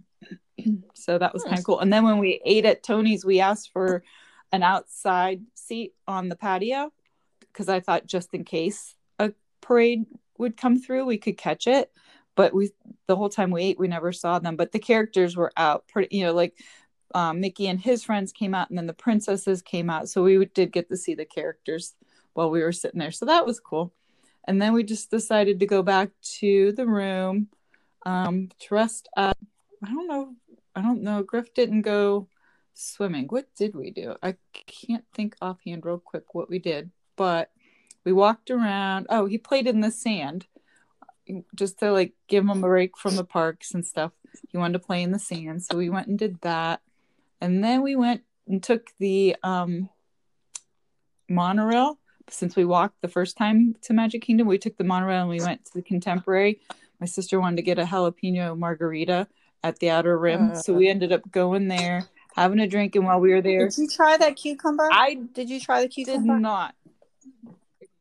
so 0.94 1.18
that 1.18 1.34
was 1.34 1.44
kind 1.44 1.58
of 1.58 1.64
cool. 1.64 1.80
And 1.80 1.92
then 1.92 2.04
when 2.04 2.20
we 2.20 2.42
ate 2.46 2.66
at 2.66 2.84
Tony's, 2.84 3.26
we 3.26 3.40
asked 3.40 3.72
for 3.72 4.04
an 4.52 4.64
outside 4.64 5.42
seat 5.56 5.94
on 6.08 6.30
the 6.30 6.36
patio 6.36 6.92
because 7.40 7.70
I 7.70 7.80
thought 7.80 8.06
just 8.06 8.34
in 8.34 8.44
case 8.44 8.96
a 9.20 9.34
parade 9.62 10.06
would 10.38 10.58
come 10.58 10.80
through, 10.80 11.06
we 11.06 11.18
could 11.18 11.38
catch 11.38 11.68
it. 11.68 11.92
But 12.36 12.54
we 12.54 12.70
the 13.08 13.16
whole 13.16 13.30
time 13.30 13.50
we 13.50 13.64
ate, 13.64 13.80
we 13.80 13.88
never 13.88 14.12
saw 14.12 14.38
them. 14.38 14.56
But 14.56 14.72
the 14.72 14.80
characters 14.80 15.36
were 15.36 15.52
out, 15.58 15.88
pretty 15.88 16.16
you 16.16 16.26
know, 16.26 16.34
like 16.34 16.56
um, 17.16 17.42
Mickey 17.42 17.68
and 17.68 17.80
his 17.80 18.04
friends 18.04 18.32
came 18.32 18.54
out, 18.54 18.70
and 18.70 18.78
then 18.78 18.86
the 18.86 18.94
princesses 18.94 19.64
came 19.64 19.90
out. 19.90 20.08
So 20.08 20.24
we 20.24 20.46
did 20.46 20.72
get 20.72 20.88
to 20.90 20.98
see 20.98 21.16
the 21.16 21.26
characters 21.26 21.96
while 22.34 22.52
we 22.52 22.62
were 22.62 22.72
sitting 22.72 23.00
there. 23.00 23.12
So 23.12 23.26
that 23.26 23.46
was 23.46 23.60
cool. 23.60 23.92
And 24.48 24.62
then 24.62 24.74
we 24.74 24.84
just 24.84 25.10
decided 25.10 25.60
to 25.60 25.66
go 25.66 25.82
back 25.82 26.10
to 26.40 26.72
the 26.74 26.86
room 26.86 27.48
um, 28.06 28.50
to 28.60 28.76
rest 28.76 29.10
up. 29.18 29.38
I 29.84 29.91
don't 29.91 30.07
know. 30.07 30.36
I 30.75 30.81
don't 30.81 31.01
know. 31.01 31.24
Griff 31.24 31.53
didn't 31.53 31.81
go 31.81 32.27
swimming. 32.74 33.25
What 33.27 33.48
did 33.55 33.75
we 33.75 33.91
do? 33.91 34.15
I 34.22 34.36
can't 34.53 35.05
think 35.13 35.36
offhand 35.41 35.86
real 35.86 36.00
quick 36.00 36.34
what 36.34 36.50
we 36.50 36.60
did, 36.60 36.91
but 37.15 37.51
we 38.03 38.13
walked 38.13 38.50
around. 38.51 39.07
Oh, 39.10 39.25
he 39.25 39.38
played 39.38 39.67
in 39.67 39.81
the 39.81 39.91
sand 39.91 40.48
just 41.55 41.79
to 41.79 41.91
like 41.91 42.13
give 42.27 42.43
him 42.43 42.50
a 42.50 42.55
break 42.55 42.98
from 42.98 43.15
the 43.15 43.24
parks 43.24 43.74
and 43.74 43.86
stuff. 43.86 44.12
He 44.50 44.57
wanted 44.57 44.74
to 44.74 44.86
play 44.86 45.01
in 45.01 45.12
the 45.12 45.19
sand, 45.19 45.63
so 45.63 45.77
we 45.77 45.89
went 45.89 46.07
and 46.07 46.17
did 46.17 46.39
that. 46.41 46.81
And 47.41 47.63
then 47.63 47.81
we 47.81 47.96
went 47.96 48.22
and 48.48 48.63
took 48.63 48.91
the 49.00 49.36
um, 49.43 49.89
monorail. 51.29 52.00
Since 52.29 52.55
we 52.55 52.65
walked 52.65 53.01
the 53.01 53.07
first 53.07 53.38
time 53.38 53.75
to 53.84 53.93
Magic 53.93 54.22
Kingdom, 54.22 54.48
we 54.48 54.57
took 54.57 54.77
the 54.77 54.84
monorail 54.84 55.22
and 55.22 55.29
we 55.29 55.39
went 55.39 55.65
to 55.65 55.74
the 55.74 55.81
Contemporary. 55.81 56.60
My 57.00 57.05
sister 57.05 57.39
wanted 57.39 57.57
to 57.57 57.62
get 57.62 57.79
a 57.79 57.86
jalapeno 57.86 58.57
margarita 58.57 59.27
at 59.68 59.80
the 59.80 59.90
Outer 59.90 60.18
Rim, 60.18 60.52
uh, 60.52 60.56
so 60.56 60.74
we 60.74 60.88
ended 60.88 61.12
up 61.12 61.30
going 61.30 61.68
there, 61.68 62.06
having 62.36 62.60
a 62.60 62.68
drink, 62.68 62.96
and 62.96 63.06
while 63.06 63.20
we 63.20 63.32
were 63.32 63.42
there, 63.42 63.68
did 63.68 63.78
you 63.78 63.88
try 63.88 64.18
that 64.18 64.36
cucumber? 64.36 64.88
I 64.92 65.16
did. 65.34 65.50
You 65.50 65.60
try 65.60 65.82
the 65.82 65.90
cucumber? 65.90 66.36
Did 66.36 66.42
not. 66.42 66.76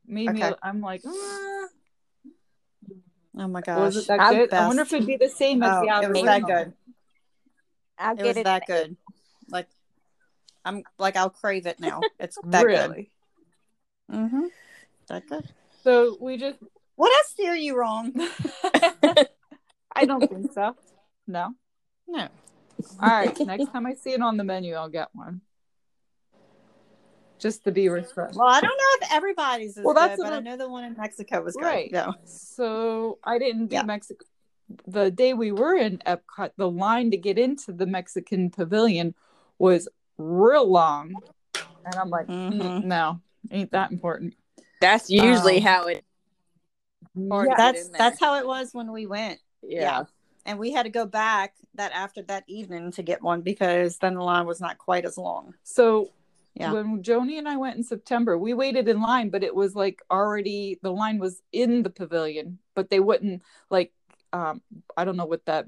Maybe 0.07 0.43
okay. 0.43 0.55
I'm 0.63 0.81
like. 0.81 1.03
Ah. 1.07 1.67
Oh 3.39 3.49
my 3.49 3.61
gosh! 3.61 3.79
Was 3.79 3.97
it 3.97 4.07
that 4.07 4.33
good? 4.33 4.53
I 4.55 4.67
wonder 4.67 4.83
if 4.83 4.93
it'd 4.93 5.07
be 5.07 5.17
the 5.17 5.29
same 5.29 5.63
as 5.63 5.77
oh, 5.77 5.81
the 5.83 5.91
Outer 5.91 6.07
It 6.07 6.11
was 6.11 6.23
Rim. 6.23 6.27
that 6.27 6.43
good. 6.43 6.73
I'll 7.99 8.13
it 8.13 8.17
get 8.17 8.27
was 8.27 8.37
it 8.39 8.45
that 8.45 8.63
good. 8.67 8.97
Like 9.51 9.69
I'm 10.65 10.85
like 10.99 11.17
I'll 11.17 11.31
crave 11.31 11.67
it 11.67 11.79
now. 11.81 12.01
It's 12.19 12.39
that 12.45 12.65
really? 12.65 13.11
good. 14.09 14.17
Mm-hmm. 14.17 14.45
That 15.09 15.27
good. 15.29 15.45
So 15.85 16.17
we 16.21 16.39
just 16.39 16.59
what 16.95 17.13
else 17.13 17.31
steer 17.33 17.55
you 17.55 17.77
wrong? 17.77 18.13
I 19.95 20.05
don't 20.05 20.27
think 20.29 20.53
so. 20.53 20.75
No. 21.27 21.55
No. 22.07 22.29
All 23.01 23.09
right. 23.09 23.39
Next 23.41 23.73
time 23.73 23.87
I 23.87 23.95
see 23.95 24.13
it 24.13 24.21
on 24.21 24.37
the 24.37 24.45
menu, 24.45 24.75
I'll 24.75 24.89
get 24.89 25.09
one. 25.13 25.41
Just 27.39 27.65
to 27.65 27.73
be 27.73 27.89
refreshed. 27.89 28.37
Well, 28.37 28.49
I 28.49 28.61
don't 28.61 28.71
know 28.71 29.07
if 29.07 29.13
everybody's 29.13 29.79
well, 29.83 29.95
that's 29.95 30.17
good, 30.17 30.25
but 30.25 30.33
I 30.33 30.41
know 30.41 30.57
the 30.57 30.69
one 30.69 30.85
in 30.85 30.97
Mexico 30.97 31.43
was 31.43 31.55
good. 31.55 31.65
Right. 31.65 31.91
Yeah. 31.93 32.13
So 32.25 33.19
I 33.25 33.39
didn't 33.39 33.67
do 33.69 33.77
yeah. 33.77 33.83
Mexico. 33.83 34.25
The 34.87 35.11
day 35.11 35.35
we 35.35 35.53
were 35.53 35.77
in 35.77 35.99
Epcot, 35.99 36.53
the 36.57 36.71
line 36.71 37.11
to 37.11 37.17
get 37.17 37.39
into 37.39 37.73
the 37.73 37.87
Mexican 37.87 38.51
pavilion 38.51 39.15
was 39.59 39.89
real 40.19 40.69
long. 40.69 41.15
And 41.85 41.95
I'm 41.95 42.11
like, 42.11 42.27
mm, 42.27 42.53
mm-hmm. 42.53 42.89
no, 42.89 43.21
ain't 43.51 43.71
that 43.73 43.93
important. 43.93 44.35
That's 44.81 45.11
usually 45.11 45.59
um, 45.59 45.63
how 45.63 45.87
it. 45.87 46.05
Yeah, 47.15 47.45
that's 47.57 47.89
that's 47.91 48.21
how 48.21 48.39
it 48.39 48.47
was 48.47 48.71
when 48.73 48.93
we 48.93 49.07
went. 49.07 49.39
Yeah. 49.63 49.81
yeah. 49.81 50.05
And 50.47 50.59
we 50.59 50.73
had 50.73 50.85
to 50.85 50.91
go 50.91 51.05
back 51.05 51.55
that 51.75 51.93
after 51.93 52.23
that 52.23 52.45
evening 52.47 52.93
to 52.93 53.03
get 53.03 53.21
one 53.21 53.43
because 53.43 53.99
then 53.99 54.15
the 54.15 54.23
line 54.23 54.47
was 54.47 54.61
not 54.61 54.79
quite 54.79 55.05
as 55.05 55.19
long. 55.19 55.55
So 55.65 56.13
yeah. 56.55 56.73
when 56.73 57.03
Joni 57.03 57.39
and 57.39 57.49
I 57.49 57.57
went 57.57 57.77
in 57.77 57.83
September, 57.83 58.39
we 58.39 58.55
waited 58.55 58.89
in 58.89 59.01
line, 59.01 59.29
but 59.29 59.43
it 59.43 59.55
was 59.55 59.75
like 59.75 60.01
already 60.11 60.79
the 60.83 60.93
line 60.93 61.19
was 61.19 61.43
in 61.53 61.83
the 61.83 61.91
pavilion, 61.91 62.59
but 62.75 62.89
they 62.89 63.01
wouldn't 63.01 63.43
like 63.71 63.93
um 64.33 64.63
I 64.97 65.05
don't 65.05 65.17
know 65.17 65.27
what 65.27 65.45
that 65.47 65.67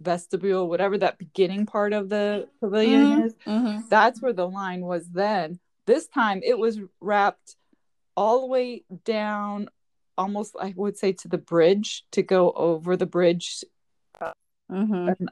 vestibule, 0.00 0.68
whatever 0.68 0.96
that 0.98 1.18
beginning 1.18 1.66
part 1.66 1.92
of 1.92 2.08
the 2.08 2.48
pavilion 2.60 3.06
mm-hmm. 3.06 3.22
is. 3.26 3.34
Mm-hmm. 3.46 3.88
That's 3.88 4.22
where 4.22 4.32
the 4.32 4.48
line 4.48 4.80
was 4.80 5.06
then. 5.10 5.58
This 5.86 6.06
time 6.06 6.40
it 6.44 6.58
was 6.58 6.80
wrapped 7.00 7.56
all 8.16 8.42
the 8.42 8.46
way 8.46 8.84
down, 9.04 9.68
almost 10.16 10.56
I 10.60 10.72
would 10.76 10.96
say 10.96 11.12
to 11.12 11.28
the 11.28 11.38
bridge 11.38 12.04
to 12.12 12.22
go 12.22 12.52
over 12.52 12.96
the 12.96 13.06
bridge. 13.06 13.64
Mm-hmm. 14.72 15.26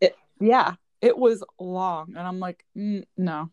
It, 0.00 0.16
yeah, 0.40 0.74
it 1.00 1.16
was 1.16 1.44
long, 1.58 2.14
and 2.16 2.26
I'm 2.26 2.40
like, 2.40 2.64
mm, 2.76 3.04
no. 3.16 3.50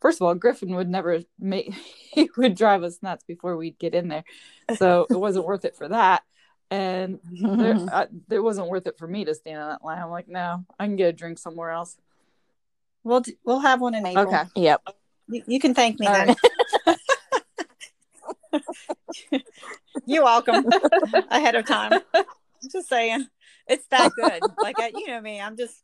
First 0.00 0.20
of 0.20 0.26
all, 0.26 0.34
Griffin 0.34 0.74
would 0.74 0.88
never 0.88 1.20
make 1.38 1.72
he 2.12 2.28
would 2.36 2.56
drive 2.56 2.82
us 2.82 3.02
nuts 3.02 3.24
before 3.24 3.56
we'd 3.56 3.78
get 3.78 3.94
in 3.94 4.08
there, 4.08 4.24
so 4.76 5.06
it 5.10 5.16
wasn't 5.16 5.46
worth 5.46 5.64
it 5.64 5.76
for 5.76 5.88
that 5.88 6.22
and 6.72 7.20
there, 7.30 7.76
I, 7.92 8.06
it 8.30 8.40
wasn't 8.40 8.68
worth 8.68 8.86
it 8.86 8.96
for 8.98 9.06
me 9.06 9.26
to 9.26 9.34
stand 9.34 9.60
in 9.60 9.68
that 9.68 9.84
line. 9.84 10.00
I'm 10.00 10.10
like, 10.10 10.26
no, 10.26 10.64
I 10.80 10.86
can 10.86 10.96
get 10.96 11.08
a 11.10 11.12
drink 11.12 11.38
somewhere 11.38 11.70
else. 11.70 11.96
We'll 13.04 13.22
we'll 13.44 13.60
have 13.60 13.80
one 13.80 13.94
in 13.94 14.06
April. 14.06 14.26
Okay. 14.26 14.44
Yep. 14.56 14.82
You, 15.28 15.42
you 15.46 15.60
can 15.60 15.74
thank 15.74 16.00
me 16.00 16.06
All 16.06 16.14
then. 16.14 16.36
Right. 16.86 16.96
You're 20.06 20.24
welcome 20.24 20.64
ahead 21.30 21.54
of 21.54 21.66
time. 21.66 22.00
I'm 22.14 22.24
just 22.70 22.88
saying, 22.88 23.26
it's 23.66 23.86
that 23.88 24.12
good. 24.12 24.40
Like 24.62 24.78
I, 24.78 24.92
you 24.94 25.06
know 25.08 25.20
me, 25.20 25.40
I'm 25.40 25.56
just, 25.56 25.82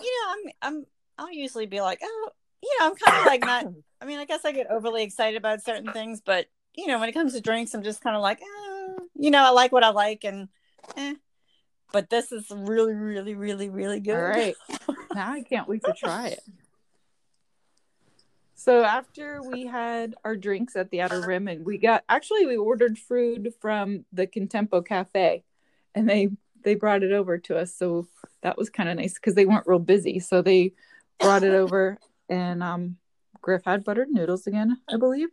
you 0.00 0.10
know, 0.10 0.32
I'm 0.32 0.76
I'm 0.76 0.86
I'll 1.18 1.32
usually 1.32 1.66
be 1.66 1.80
like, 1.80 2.00
oh, 2.02 2.30
you 2.62 2.76
know, 2.78 2.86
I'm 2.86 2.96
kind 2.96 3.20
of 3.20 3.26
like 3.26 3.40
not. 3.40 3.66
I 4.00 4.06
mean, 4.06 4.18
I 4.18 4.26
guess 4.26 4.44
I 4.44 4.52
get 4.52 4.70
overly 4.70 5.02
excited 5.02 5.36
about 5.36 5.62
certain 5.62 5.90
things, 5.92 6.20
but 6.24 6.46
you 6.74 6.86
know, 6.86 6.98
when 6.98 7.08
it 7.08 7.12
comes 7.12 7.32
to 7.32 7.40
drinks, 7.40 7.72
I'm 7.74 7.82
just 7.82 8.02
kind 8.02 8.16
of 8.16 8.22
like, 8.22 8.40
oh, 8.42 8.96
you 9.14 9.30
know, 9.30 9.44
I 9.44 9.50
like 9.50 9.72
what 9.72 9.84
I 9.84 9.90
like, 9.90 10.24
and 10.24 10.48
eh. 10.96 11.14
but 11.92 12.10
this 12.10 12.32
is 12.32 12.50
really, 12.50 12.92
really, 12.92 13.34
really, 13.34 13.70
really 13.70 14.00
good. 14.00 14.16
All 14.16 14.22
right, 14.22 14.54
now 15.14 15.32
I 15.32 15.42
can't 15.42 15.68
wait 15.68 15.82
to 15.84 15.94
try 15.96 16.28
it. 16.28 16.40
So 18.56 18.82
after 18.82 19.42
we 19.42 19.66
had 19.66 20.14
our 20.24 20.36
drinks 20.36 20.76
at 20.76 20.90
the 20.90 21.02
Outer 21.02 21.20
Rim, 21.20 21.48
and 21.48 21.64
we 21.64 21.78
got 21.78 22.04
actually 22.08 22.46
we 22.46 22.56
ordered 22.56 22.98
food 22.98 23.52
from 23.60 24.04
the 24.12 24.26
Contempo 24.26 24.84
Cafe, 24.84 25.44
and 25.94 26.08
they 26.08 26.30
they 26.64 26.74
brought 26.74 27.02
it 27.02 27.12
over 27.12 27.38
to 27.38 27.56
us. 27.56 27.74
So 27.74 28.08
that 28.42 28.58
was 28.58 28.70
kind 28.70 28.88
of 28.88 28.96
nice 28.96 29.14
because 29.14 29.34
they 29.34 29.46
weren't 29.46 29.66
real 29.66 29.78
busy, 29.78 30.18
so 30.18 30.42
they 30.42 30.72
brought 31.20 31.44
it 31.44 31.54
over, 31.54 31.98
and 32.28 32.62
um, 32.62 32.96
Griff 33.40 33.62
had 33.64 33.84
buttered 33.84 34.08
noodles 34.10 34.46
again, 34.46 34.78
I 34.88 34.96
believe, 34.96 35.28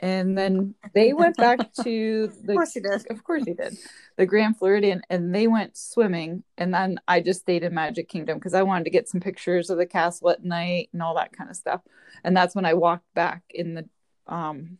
and 0.00 0.36
then 0.36 0.74
they 0.94 1.12
went 1.12 1.36
back 1.36 1.58
to 1.82 2.32
the 2.42 2.52
of 2.52 2.56
course 2.56 2.72
he 2.72 2.80
did 2.80 3.10
of 3.10 3.24
course 3.24 3.44
he 3.44 3.54
did 3.54 3.76
the 4.16 4.26
grand 4.26 4.56
floridian 4.56 5.02
and 5.10 5.34
they 5.34 5.46
went 5.46 5.76
swimming 5.76 6.42
and 6.56 6.72
then 6.72 6.98
i 7.06 7.20
just 7.20 7.40
stayed 7.40 7.62
in 7.62 7.74
magic 7.74 8.08
kingdom 8.08 8.38
because 8.38 8.54
i 8.54 8.62
wanted 8.62 8.84
to 8.84 8.90
get 8.90 9.08
some 9.08 9.20
pictures 9.20 9.70
of 9.70 9.78
the 9.78 9.86
castle 9.86 10.30
at 10.30 10.44
night 10.44 10.88
and 10.92 11.02
all 11.02 11.14
that 11.14 11.32
kind 11.32 11.50
of 11.50 11.56
stuff 11.56 11.82
and 12.24 12.36
that's 12.36 12.54
when 12.54 12.64
i 12.64 12.74
walked 12.74 13.12
back 13.14 13.42
in 13.50 13.74
the 13.74 13.88
um 14.26 14.78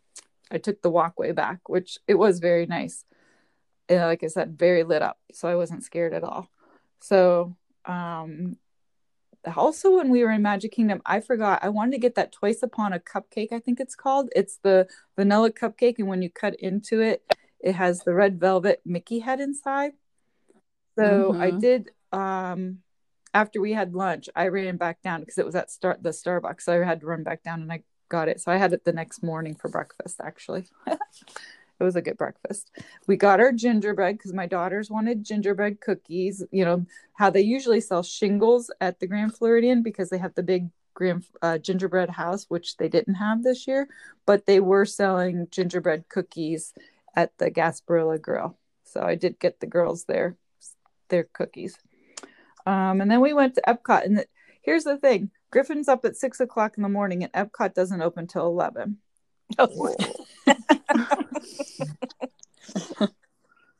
i 0.51 0.59
took 0.59 0.81
the 0.83 0.91
walkway 0.91 1.33
back 1.33 1.69
which 1.69 1.99
it 2.09 2.15
was 2.15 2.39
very 2.39 2.67
nice 2.67 3.05
and 3.91 4.01
like 4.01 4.25
i 4.25 4.27
said 4.27 4.59
very 4.59 4.83
lit 4.85 5.03
up 5.03 5.19
so 5.33 5.49
i 5.49 5.55
wasn't 5.55 5.85
scared 5.85 6.15
at 6.15 6.25
all 6.25 6.49
so 7.01 7.55
um 7.85 8.57
also 9.57 9.97
when 9.97 10.11
we 10.11 10.23
were 10.23 10.31
in 10.31 10.43
Magic 10.43 10.73
Kingdom, 10.73 11.01
I 11.07 11.21
forgot 11.21 11.61
I 11.63 11.71
wanted 11.71 11.93
to 11.93 11.99
get 11.99 12.15
that 12.17 12.33
twice 12.33 12.63
upon 12.63 12.93
a 12.93 12.99
cupcake, 12.99 13.53
I 13.53 13.59
think 13.59 13.81
it's 13.81 13.95
called. 13.95 14.29
It's 14.37 14.59
the 14.63 14.87
vanilla 15.17 15.51
cupcake, 15.51 15.99
and 15.99 16.09
when 16.09 16.23
you 16.23 16.31
cut 16.31 16.55
into 16.57 17.01
it, 17.01 17.23
it 17.61 17.75
has 17.75 18.01
the 18.01 18.15
red 18.15 18.39
velvet 18.39 18.83
Mickey 18.85 19.21
head 19.21 19.41
inside. 19.41 19.93
So 20.97 21.33
mm-hmm. 21.33 21.41
I 21.41 21.51
did 21.53 21.91
um 22.13 22.79
after 23.33 23.61
we 23.61 23.73
had 23.73 23.95
lunch, 23.95 24.29
I 24.35 24.49
ran 24.49 24.77
back 24.77 25.03
down 25.03 25.21
because 25.21 25.39
it 25.39 25.47
was 25.47 25.55
at 25.55 25.71
start 25.71 26.03
the 26.03 26.11
Starbucks. 26.11 26.63
So 26.63 26.81
I 26.81 26.85
had 26.85 27.01
to 27.01 27.07
run 27.07 27.23
back 27.23 27.43
down 27.43 27.63
and 27.63 27.73
I 27.73 27.85
got 28.09 28.29
it. 28.29 28.41
So 28.41 28.51
I 28.51 28.57
had 28.57 28.73
it 28.73 28.85
the 28.85 28.93
next 28.93 29.23
morning 29.23 29.55
for 29.55 29.69
breakfast 29.69 30.21
actually. 30.23 30.65
It 31.81 31.85
was 31.85 31.97
a 31.97 32.03
good 32.03 32.19
breakfast. 32.19 32.71
We 33.07 33.17
got 33.17 33.41
our 33.41 33.53
gingerbread 33.53 34.19
because 34.19 34.35
my 34.35 34.47
daughters 34.47 34.91
wanted 34.91 35.25
gingerbread 35.25 35.81
cookies. 35.81 36.45
You 36.51 36.65
know 36.65 36.87
how 37.15 37.31
they 37.31 37.41
usually 37.41 37.81
sell 37.81 38.03
shingles 38.03 38.71
at 38.81 39.01
the 39.01 39.07
Grand 39.07 39.35
Floridian 39.35 39.83
because 39.83 40.11
they 40.11 40.19
have 40.19 40.35
the 40.35 40.43
big 40.43 40.69
Grand 40.93 41.25
uh, 41.41 41.57
gingerbread 41.57 42.11
house, 42.11 42.45
which 42.49 42.77
they 42.77 42.89
didn't 42.89 43.15
have 43.15 43.43
this 43.43 43.67
year, 43.67 43.89
but 44.27 44.45
they 44.45 44.61
were 44.61 44.85
selling 44.85 45.49
gingerbread 45.51 46.09
cookies 46.09 46.75
at 47.17 47.37
the 47.39 47.51
Gasparilla 47.51 48.21
Grill. 48.21 48.59
So 48.85 49.01
I 49.01 49.15
did 49.15 49.39
get 49.39 49.61
the 49.61 49.67
girls 49.67 50.05
their 50.05 50.37
their 51.09 51.25
cookies. 51.25 51.79
Um, 52.67 53.01
and 53.01 53.11
then 53.11 53.21
we 53.21 53.33
went 53.33 53.55
to 53.55 53.63
Epcot, 53.67 54.05
and 54.05 54.19
the, 54.19 54.27
here's 54.61 54.85
the 54.85 54.99
thing: 54.99 55.31
Griffin's 55.51 55.89
up 55.89 56.05
at 56.05 56.17
six 56.17 56.41
o'clock 56.41 56.77
in 56.77 56.83
the 56.83 56.89
morning, 56.89 57.25
and 57.25 57.33
Epcot 57.33 57.73
doesn't 57.73 58.03
open 58.03 58.27
till 58.27 58.47
eleven. 58.47 58.99
Oh. 59.59 59.97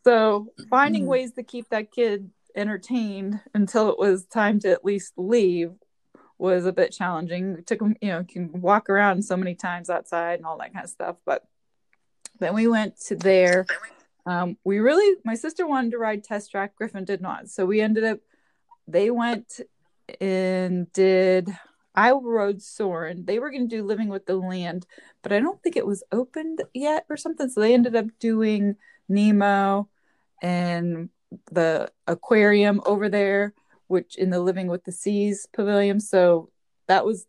so 0.05 0.53
finding 0.69 1.07
ways 1.07 1.33
to 1.33 1.43
keep 1.43 1.69
that 1.71 1.91
kid 1.93 2.31
entertained 2.55 3.41
until 3.55 3.91
it 3.91 3.99
was 3.99 4.27
time 4.27 4.59
to 4.61 4.71
at 4.71 4.85
least 4.85 5.13
leave 5.17 5.73
was 6.39 6.65
a 6.65 6.73
bit 6.73 6.93
challenging. 6.93 7.57
It 7.59 7.67
took 7.67 7.81
him, 7.81 7.97
you 8.01 8.09
know, 8.09 8.25
can 8.25 8.61
walk 8.61 8.89
around 8.89 9.25
so 9.25 9.37
many 9.37 9.55
times 9.55 9.91
outside 9.91 10.39
and 10.39 10.47
all 10.47 10.59
that 10.59 10.73
kind 10.73 10.85
of 10.85 10.91
stuff. 10.91 11.17
But 11.25 11.45
then 12.39 12.55
we 12.55 12.67
went 12.67 12.99
to 13.07 13.17
there. 13.17 13.67
Um, 14.27 14.57
we 14.65 14.79
really, 14.79 15.19
my 15.25 15.35
sister 15.35 15.67
wanted 15.67 15.93
to 15.93 15.99
ride 15.99 16.25
test 16.25 16.51
track. 16.51 16.77
Griffin 16.77 17.05
did 17.05 17.21
not. 17.21 17.49
So 17.51 17.67
we 17.67 17.81
ended 17.81 18.05
up, 18.05 18.21
they 18.89 19.11
went 19.11 19.61
and 20.21 20.91
did, 20.93 21.51
I 22.01 22.13
rode 22.13 22.63
Soarin'. 22.63 23.27
They 23.27 23.39
were 23.39 23.51
going 23.51 23.69
to 23.69 23.77
do 23.77 23.85
Living 23.85 24.09
with 24.09 24.27
the 24.27 24.37
Land, 24.37 24.87
but 25.23 25.33
I 25.33 25.41
don't 25.41 25.63
think 25.63 25.77
it 25.77 25.87
was 25.87 26.03
opened 26.13 26.63
yet 26.73 27.05
or 27.11 27.17
something. 27.17 27.49
So 27.49 27.61
they 27.61 27.75
ended 27.75 27.95
up 27.95 28.07
doing 28.19 28.77
Nemo 29.09 29.89
and 30.41 31.11
the 31.53 31.91
aquarium 32.07 32.81
over 32.87 33.09
there 33.09 33.55
which 33.91 34.17
in 34.17 34.31
the 34.31 34.39
Living 34.39 34.69
with 34.69 34.85
the 34.85 34.93
Seas 34.93 35.49
pavilion. 35.53 35.99
So 35.99 36.49
that 36.87 37.05
was 37.05 37.27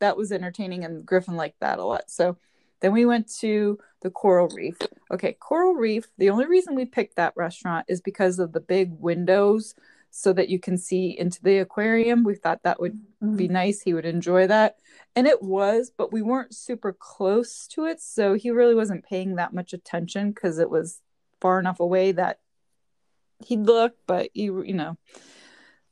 that 0.00 0.16
was 0.16 0.32
entertaining 0.32 0.84
and 0.84 1.04
Griffin 1.04 1.36
liked 1.36 1.60
that 1.60 1.78
a 1.78 1.84
lot. 1.84 2.10
So 2.10 2.38
then 2.80 2.92
we 2.92 3.04
went 3.04 3.30
to 3.40 3.78
the 4.00 4.10
Coral 4.10 4.48
Reef. 4.48 4.78
Okay, 5.10 5.34
Coral 5.34 5.74
Reef, 5.74 6.06
the 6.16 6.30
only 6.30 6.46
reason 6.46 6.74
we 6.74 6.86
picked 6.86 7.16
that 7.16 7.34
restaurant 7.36 7.84
is 7.88 8.00
because 8.00 8.38
of 8.38 8.52
the 8.52 8.60
big 8.60 8.90
windows 8.98 9.74
so 10.10 10.32
that 10.32 10.48
you 10.48 10.58
can 10.58 10.76
see 10.76 11.16
into 11.18 11.42
the 11.42 11.58
aquarium. 11.58 12.24
We 12.24 12.34
thought 12.34 12.62
that 12.62 12.80
would 12.80 12.94
mm-hmm. 12.94 13.36
be 13.36 13.48
nice. 13.48 13.80
He 13.80 13.94
would 13.94 14.06
enjoy 14.06 14.46
that. 14.46 14.76
And 15.14 15.26
it 15.26 15.42
was, 15.42 15.90
but 15.96 16.12
we 16.12 16.22
weren't 16.22 16.54
super 16.54 16.92
close 16.92 17.66
to 17.68 17.84
it. 17.84 18.00
So 18.00 18.34
he 18.34 18.50
really 18.50 18.74
wasn't 18.74 19.04
paying 19.04 19.36
that 19.36 19.52
much 19.52 19.72
attention 19.72 20.30
because 20.30 20.58
it 20.58 20.70
was 20.70 21.00
far 21.40 21.58
enough 21.58 21.80
away 21.80 22.12
that 22.12 22.38
he'd 23.46 23.60
look, 23.60 23.94
but 24.06 24.34
you, 24.34 24.62
you 24.62 24.74
know, 24.74 24.96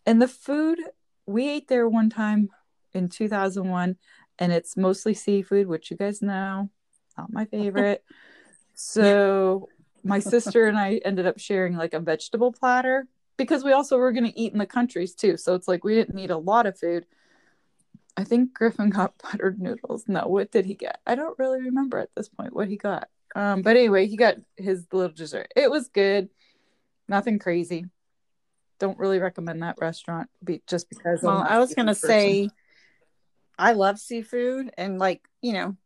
and 0.05 0.21
the 0.21 0.29
food, 0.29 0.79
we 1.27 1.49
ate 1.49 1.69
there 1.69 1.89
one 1.89 2.11
time 2.11 2.49
in 2.93 3.09
2001, 3.09 3.97
and 4.39 4.53
it's 4.53 4.77
mostly 4.77 5.15
seafood, 5.15 5.67
which 5.67 5.91
you 5.91 5.97
guys 5.97 6.23
know, 6.23 6.71
not 7.19 7.33
my 7.33 7.45
favorite. 7.45 8.05
so 8.75 9.69
my 10.05 10.19
sister 10.21 10.67
and 10.67 10.79
I 10.79 11.01
ended 11.05 11.27
up 11.27 11.39
sharing 11.39 11.77
like 11.77 11.95
a 11.95 12.01
vegetable 12.01 12.53
platter 12.53 13.07
because 13.37 13.65
we 13.65 13.73
also 13.73 13.97
were 13.99 14.13
going 14.13 14.31
to 14.31 14.39
eat 14.39 14.53
in 14.53 14.59
the 14.59 14.67
countries 14.67 15.15
too. 15.15 15.37
So 15.37 15.55
it's 15.55 15.69
like 15.69 15.85
we 15.85 15.95
didn't 15.95 16.15
need 16.15 16.31
a 16.31 16.39
lot 16.39 16.67
of 16.67 16.79
food. 16.79 17.07
I 18.17 18.25
think 18.25 18.55
Griffin 18.55 18.91
got 18.91 19.15
buttered 19.23 19.61
noodles. 19.61 20.05
No, 20.09 20.27
what 20.27 20.51
did 20.51 20.67
he 20.67 20.75
get? 20.75 21.01
I 21.07 21.15
don't 21.15 21.39
really 21.39 21.63
remember 21.63 21.99
at 21.99 22.15
this 22.15 22.29
point 22.29 22.55
what 22.55 22.69
he 22.69 22.77
got. 22.77 23.09
Um, 23.35 23.63
but 23.63 23.77
anyway, 23.77 24.07
he 24.07 24.17
got 24.17 24.37
his 24.57 24.87
little 24.93 25.15
dessert. 25.15 25.53
It 25.55 25.71
was 25.71 25.89
good. 25.89 26.31
Nothing 27.09 27.39
crazy 27.39 27.87
don't 28.79 28.99
really 28.99 29.19
recommend 29.19 29.63
that 29.63 29.77
restaurant 29.81 30.29
be, 30.43 30.63
just 30.67 30.89
because. 30.89 31.23
Well, 31.23 31.45
I 31.47 31.59
was 31.59 31.75
going 31.75 31.87
to 31.87 31.95
say, 31.95 32.51
I 33.59 33.73
love 33.73 33.99
seafood, 33.99 34.71
and 34.77 34.99
like 34.99 35.23
you 35.41 35.53
know, 35.53 35.77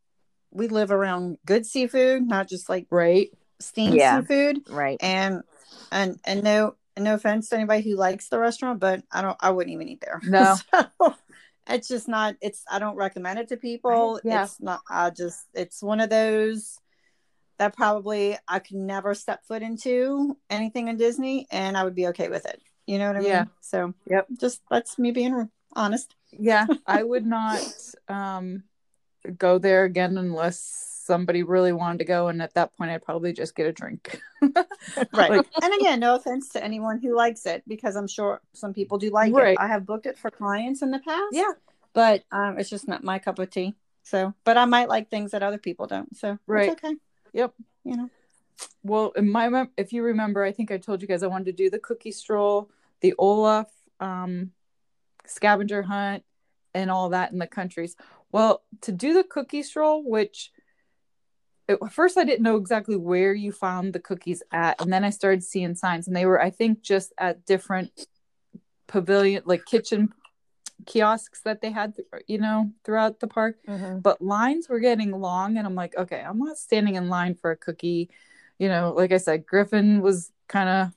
we 0.51 0.69
live 0.69 0.91
around 0.91 1.39
good 1.47 1.67
seafood, 1.67 2.27
not 2.27 2.49
just 2.49 2.69
like 2.69 2.87
right 2.91 3.31
steamed 3.61 3.95
yeah, 3.95 4.21
seafood, 4.21 4.61
right? 4.69 4.99
And 5.01 5.43
and 5.93 6.19
and 6.25 6.43
no 6.43 6.77
no 7.01 7.15
offense 7.15 7.49
to 7.49 7.57
anybody 7.57 7.83
who 7.83 7.97
likes 7.97 8.29
the 8.29 8.39
restaurant, 8.39 8.81
but 8.81 9.03
I 9.11 9.23
don't. 9.23 9.37
I 9.41 9.51
wouldn't 9.51 9.75
even 9.75 9.89
eat 9.89 10.03
there. 10.05 10.21
No. 10.31 10.57
so, 10.73 11.15
it's 11.69 11.89
just 11.89 12.09
not. 12.09 12.37
It's. 12.41 12.65
I 12.71 12.79
don't 12.79 12.97
recommend 12.97 13.39
it 13.39 13.49
to 13.49 13.57
people. 13.57 14.21
Yeah. 14.25 14.45
It's 14.45 14.61
not. 14.61 14.81
I 14.89 15.11
just. 15.11 15.47
It's 15.55 15.83
one 15.83 16.01
of 16.01 16.11
those 16.11 16.79
that 17.59 17.77
probably 17.77 18.39
I 18.49 18.59
could 18.59 18.77
never 18.77 19.15
step 19.15 19.45
foot 19.47 19.63
into 19.63 20.37
anything 20.49 20.89
in 20.89 20.97
Disney, 20.97 21.47
and 21.51 21.77
I 21.77 21.85
would 21.85 21.95
be 21.95 22.09
okay 22.09 22.29
with 22.29 22.47
it. 22.47 22.61
You 22.87 22.99
know 22.99 23.09
what 23.09 23.17
I 23.17 23.21
mean? 23.21 23.29
Yeah. 23.29 23.45
So, 23.61 23.95
yep. 24.07 24.27
Just 24.39 24.63
that's 24.71 24.99
me 24.99 25.13
being 25.13 25.49
honest. 25.75 26.15
Yeah, 26.33 26.67
I 26.87 27.03
would 27.05 27.27
not 27.27 27.61
um, 28.09 28.65
go 29.37 29.59
there 29.59 29.85
again 29.85 30.17
unless 30.17 30.90
somebody 31.11 31.43
really 31.43 31.73
wanted 31.73 31.99
to 31.99 32.05
go, 32.05 32.29
and 32.29 32.41
at 32.41 32.55
that 32.55 32.77
point, 32.77 32.93
I'd 32.93 33.03
probably 33.03 33.33
just 33.33 33.57
get 33.57 33.67
a 33.67 33.73
drink. 33.73 34.21
right. 34.43 35.31
Like, 35.31 35.47
and 35.61 35.75
again, 35.75 35.99
no 35.99 36.15
offense 36.15 36.51
to 36.51 36.63
anyone 36.63 37.01
who 37.01 37.17
likes 37.17 37.47
it, 37.47 37.65
because 37.67 37.97
I'm 37.97 38.07
sure 38.07 38.41
some 38.53 38.73
people 38.73 38.97
do 38.97 39.11
like 39.11 39.35
right. 39.35 39.55
it. 39.55 39.59
I 39.61 39.67
have 39.67 39.85
booked 39.85 40.07
it 40.07 40.17
for 40.17 40.31
clients 40.31 40.83
in 40.83 40.93
the 40.93 41.01
past. 41.01 41.33
Yeah. 41.33 41.53
But 41.93 42.23
um, 42.31 42.59
it's 42.59 42.71
just 42.71 42.87
not 42.87 43.03
my 43.03 43.19
cup 43.19 43.41
of 43.41 43.51
tea. 43.51 43.75
So, 44.05 44.35
but 44.45 44.57
I 44.57 44.67
might 44.67 44.89
like 44.89 45.11
things 45.11 45.33
that 45.33 45.43
other 45.43 45.59
people 45.59 45.89
don't. 45.89 46.17
So, 46.17 46.39
right. 46.47 46.71
okay. 46.71 46.95
Yep. 47.33 47.55
You 47.85 47.97
know. 47.97 48.11
Well, 48.85 49.11
in 49.17 49.29
my 49.29 49.67
if 49.77 49.93
you 49.93 50.05
remember, 50.05 50.45
I 50.45 50.53
think 50.53 50.71
I 50.71 50.79
told 50.79 51.03
you 51.03 51.09
guys 51.09 51.25
I 51.25 51.27
wanted 51.27 51.47
to 51.47 51.53
do 51.53 51.71
the 51.71 51.79
cookie 51.79 52.13
stroll 52.13 52.71
the 53.01 53.15
Olaf 53.19 53.69
um, 53.99 54.53
scavenger 55.27 55.83
hunt 55.83 56.25
and 56.75 56.91
all 56.91 57.11
that 57.11 57.33
in 57.33 57.39
the 57.39 57.47
countries. 57.47 57.97
Well, 58.33 58.63
to 58.83 58.93
do 58.93 59.15
the 59.15 59.25
cookie 59.25 59.63
stroll, 59.63 60.09
which 60.09 60.53
at 61.73 61.93
first 61.93 62.19
I 62.19 62.25
didn't 62.25 62.43
know 62.43 62.57
exactly 62.57 62.97
where 62.97 63.35
you 63.35 63.53
found 63.53 63.93
the 63.93 64.01
cookies 64.01 64.43
at, 64.53 64.81
and 64.81 64.93
then 64.93 65.05
I 65.05 65.11
started 65.11 65.43
seeing 65.43 65.75
signs, 65.75 66.07
and 66.07 66.17
they 66.17 66.27
were, 66.27 66.41
I 66.41 66.51
think, 66.51 66.83
just 66.83 67.13
at 67.19 67.45
different 67.45 68.07
pavilion, 68.87 69.43
like 69.47 69.65
kitchen 69.65 70.13
kiosks 70.87 71.43
that 71.43 71.61
they 71.61 71.71
had, 71.71 71.95
you 72.27 72.39
know, 72.39 72.71
throughout 72.85 73.21
the 73.21 73.27
park. 73.27 73.59
Mm-hmm. 73.69 73.99
But 74.01 74.23
lines 74.23 74.69
were 74.69 74.81
getting 74.81 75.13
long, 75.13 75.57
and 75.57 75.67
I'm 75.67 75.75
like, 75.75 75.97
okay, 75.97 76.21
I'm 76.21 76.39
not 76.39 76.59
standing 76.59 76.95
in 76.95 77.09
line 77.09 77.35
for 77.35 77.51
a 77.51 77.57
cookie. 77.57 78.11
You 78.59 78.69
know, 78.69 78.93
like 78.97 79.13
I 79.13 79.19
said, 79.19 79.47
Griffin 79.47 80.01
was 80.01 80.33
kind 80.49 80.69
of 80.69 80.93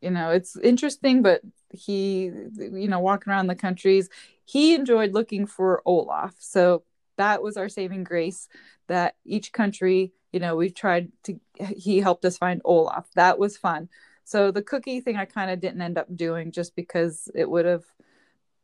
you 0.00 0.10
know 0.10 0.30
it's 0.30 0.56
interesting 0.56 1.22
but 1.22 1.40
he 1.70 2.30
you 2.56 2.88
know 2.88 3.00
walking 3.00 3.32
around 3.32 3.46
the 3.46 3.54
countries 3.54 4.08
he 4.44 4.74
enjoyed 4.74 5.12
looking 5.12 5.46
for 5.46 5.82
olaf 5.84 6.34
so 6.38 6.82
that 7.18 7.42
was 7.42 7.56
our 7.56 7.68
saving 7.68 8.04
grace 8.04 8.48
that 8.86 9.14
each 9.24 9.52
country 9.52 10.12
you 10.32 10.40
know 10.40 10.56
we 10.56 10.70
tried 10.70 11.12
to 11.22 11.38
he 11.76 11.98
helped 11.98 12.24
us 12.24 12.38
find 12.38 12.62
olaf 12.64 13.06
that 13.14 13.38
was 13.38 13.56
fun 13.56 13.88
so 14.24 14.50
the 14.50 14.62
cookie 14.62 15.00
thing 15.00 15.16
i 15.16 15.24
kind 15.24 15.50
of 15.50 15.60
didn't 15.60 15.82
end 15.82 15.98
up 15.98 16.06
doing 16.16 16.50
just 16.50 16.74
because 16.74 17.30
it 17.34 17.48
would 17.48 17.66
have 17.66 17.84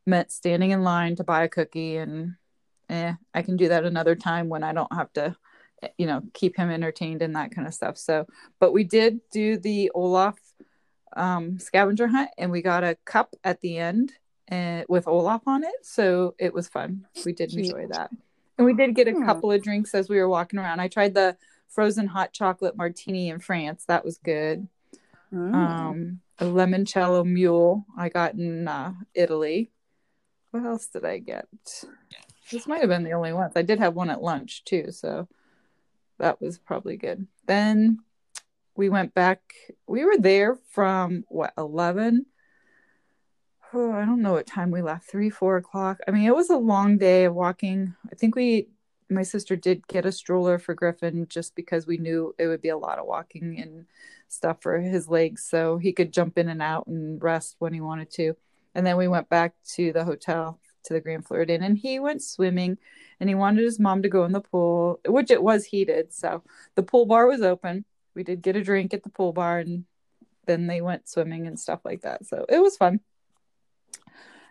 meant 0.05 0.31
standing 0.31 0.71
in 0.71 0.83
line 0.83 1.15
to 1.15 1.23
buy 1.23 1.43
a 1.43 1.49
cookie 1.49 1.97
and 1.97 2.35
eh, 2.89 3.13
i 3.33 3.41
can 3.41 3.55
do 3.55 3.69
that 3.69 3.85
another 3.85 4.15
time 4.15 4.49
when 4.49 4.63
i 4.63 4.73
don't 4.73 4.93
have 4.93 5.11
to 5.13 5.35
you 5.97 6.07
know 6.07 6.21
keep 6.33 6.55
him 6.55 6.71
entertained 6.71 7.21
and 7.21 7.35
that 7.35 7.51
kind 7.51 7.67
of 7.67 7.73
stuff 7.73 7.97
so 7.97 8.25
but 8.59 8.73
we 8.73 8.83
did 8.83 9.19
do 9.31 9.57
the 9.57 9.91
olaf 9.93 10.35
um, 11.15 11.59
scavenger 11.59 12.07
hunt 12.07 12.29
and 12.37 12.51
we 12.51 12.61
got 12.61 12.83
a 12.83 12.97
cup 13.05 13.35
at 13.43 13.61
the 13.61 13.77
end 13.77 14.13
and 14.47 14.81
eh, 14.81 14.85
with 14.87 15.07
Olaf 15.07 15.41
on 15.47 15.63
it. 15.63 15.75
So 15.81 16.35
it 16.37 16.53
was 16.53 16.67
fun. 16.67 17.05
We 17.25 17.33
did 17.33 17.53
enjoy 17.53 17.87
that. 17.87 18.11
And 18.57 18.65
we 18.65 18.73
did 18.73 18.95
get 18.95 19.07
a 19.07 19.11
hmm. 19.11 19.25
couple 19.25 19.51
of 19.51 19.61
drinks 19.61 19.93
as 19.93 20.09
we 20.09 20.17
were 20.17 20.29
walking 20.29 20.59
around. 20.59 20.79
I 20.79 20.87
tried 20.87 21.13
the 21.13 21.37
frozen 21.67 22.07
hot 22.07 22.31
chocolate 22.31 22.77
martini 22.77 23.29
in 23.29 23.39
France. 23.39 23.85
That 23.87 24.05
was 24.05 24.17
good. 24.17 24.67
Mm. 25.33 25.53
Um, 25.53 26.19
a 26.39 26.45
limoncello 26.45 27.25
mule 27.25 27.85
I 27.97 28.09
got 28.09 28.35
in 28.35 28.67
uh, 28.67 28.93
Italy. 29.13 29.71
What 30.51 30.63
else 30.63 30.87
did 30.87 31.03
I 31.03 31.17
get? 31.17 31.47
This 32.51 32.67
might 32.67 32.79
have 32.79 32.89
been 32.89 33.03
the 33.03 33.11
only 33.11 33.33
ones. 33.33 33.53
I 33.55 33.61
did 33.61 33.79
have 33.79 33.95
one 33.95 34.09
at 34.09 34.21
lunch 34.21 34.63
too, 34.63 34.91
so 34.91 35.27
that 36.19 36.39
was 36.39 36.57
probably 36.57 36.95
good. 36.95 37.27
Then 37.47 37.99
we 38.75 38.89
went 38.89 39.13
back 39.13 39.41
we 39.87 40.05
were 40.05 40.17
there 40.17 40.57
from 40.69 41.25
what 41.27 41.53
11 41.57 42.25
oh, 43.75 43.91
i 43.91 44.05
don't 44.05 44.21
know 44.21 44.33
what 44.33 44.47
time 44.47 44.71
we 44.71 44.81
left 44.81 45.09
three 45.09 45.29
four 45.29 45.57
o'clock 45.57 45.99
i 46.07 46.11
mean 46.11 46.25
it 46.25 46.35
was 46.35 46.49
a 46.49 46.57
long 46.57 46.97
day 46.97 47.25
of 47.25 47.33
walking 47.33 47.93
i 48.11 48.15
think 48.15 48.35
we 48.35 48.67
my 49.09 49.23
sister 49.23 49.55
did 49.55 49.87
get 49.87 50.05
a 50.05 50.11
stroller 50.11 50.57
for 50.57 50.73
griffin 50.73 51.27
just 51.29 51.55
because 51.55 51.85
we 51.85 51.97
knew 51.97 52.33
it 52.39 52.47
would 52.47 52.61
be 52.61 52.69
a 52.69 52.77
lot 52.77 52.99
of 52.99 53.05
walking 53.05 53.59
and 53.59 53.85
stuff 54.27 54.57
for 54.61 54.79
his 54.79 55.07
legs 55.07 55.43
so 55.43 55.77
he 55.77 55.93
could 55.93 56.11
jump 56.11 56.37
in 56.37 56.49
and 56.49 56.61
out 56.61 56.87
and 56.87 57.21
rest 57.23 57.55
when 57.59 57.73
he 57.73 57.81
wanted 57.81 58.09
to 58.09 58.35
and 58.73 58.85
then 58.85 58.97
we 58.97 59.07
went 59.07 59.29
back 59.29 59.53
to 59.63 59.93
the 59.93 60.03
hotel 60.03 60.59
to 60.83 60.93
the 60.93 61.01
grand 61.01 61.25
floridian 61.25 61.63
and 61.63 61.77
he 61.77 61.99
went 61.99 62.23
swimming 62.23 62.77
and 63.19 63.29
he 63.29 63.35
wanted 63.35 63.63
his 63.63 63.79
mom 63.79 64.01
to 64.01 64.09
go 64.09 64.23
in 64.23 64.31
the 64.31 64.41
pool 64.41 64.99
which 65.05 65.29
it 65.29 65.41
was 65.41 65.65
heated 65.65 66.11
so 66.11 66.43
the 66.75 66.83
pool 66.83 67.05
bar 67.05 67.27
was 67.27 67.41
open 67.41 67.85
we 68.15 68.23
did 68.23 68.41
get 68.41 68.55
a 68.55 68.63
drink 68.63 68.93
at 68.93 69.03
the 69.03 69.09
pool 69.09 69.33
bar 69.33 69.59
and 69.59 69.85
then 70.45 70.67
they 70.67 70.81
went 70.81 71.09
swimming 71.09 71.47
and 71.47 71.59
stuff 71.59 71.81
like 71.83 72.01
that. 72.01 72.25
So 72.25 72.45
it 72.47 72.59
was 72.59 72.77
fun. 72.77 72.99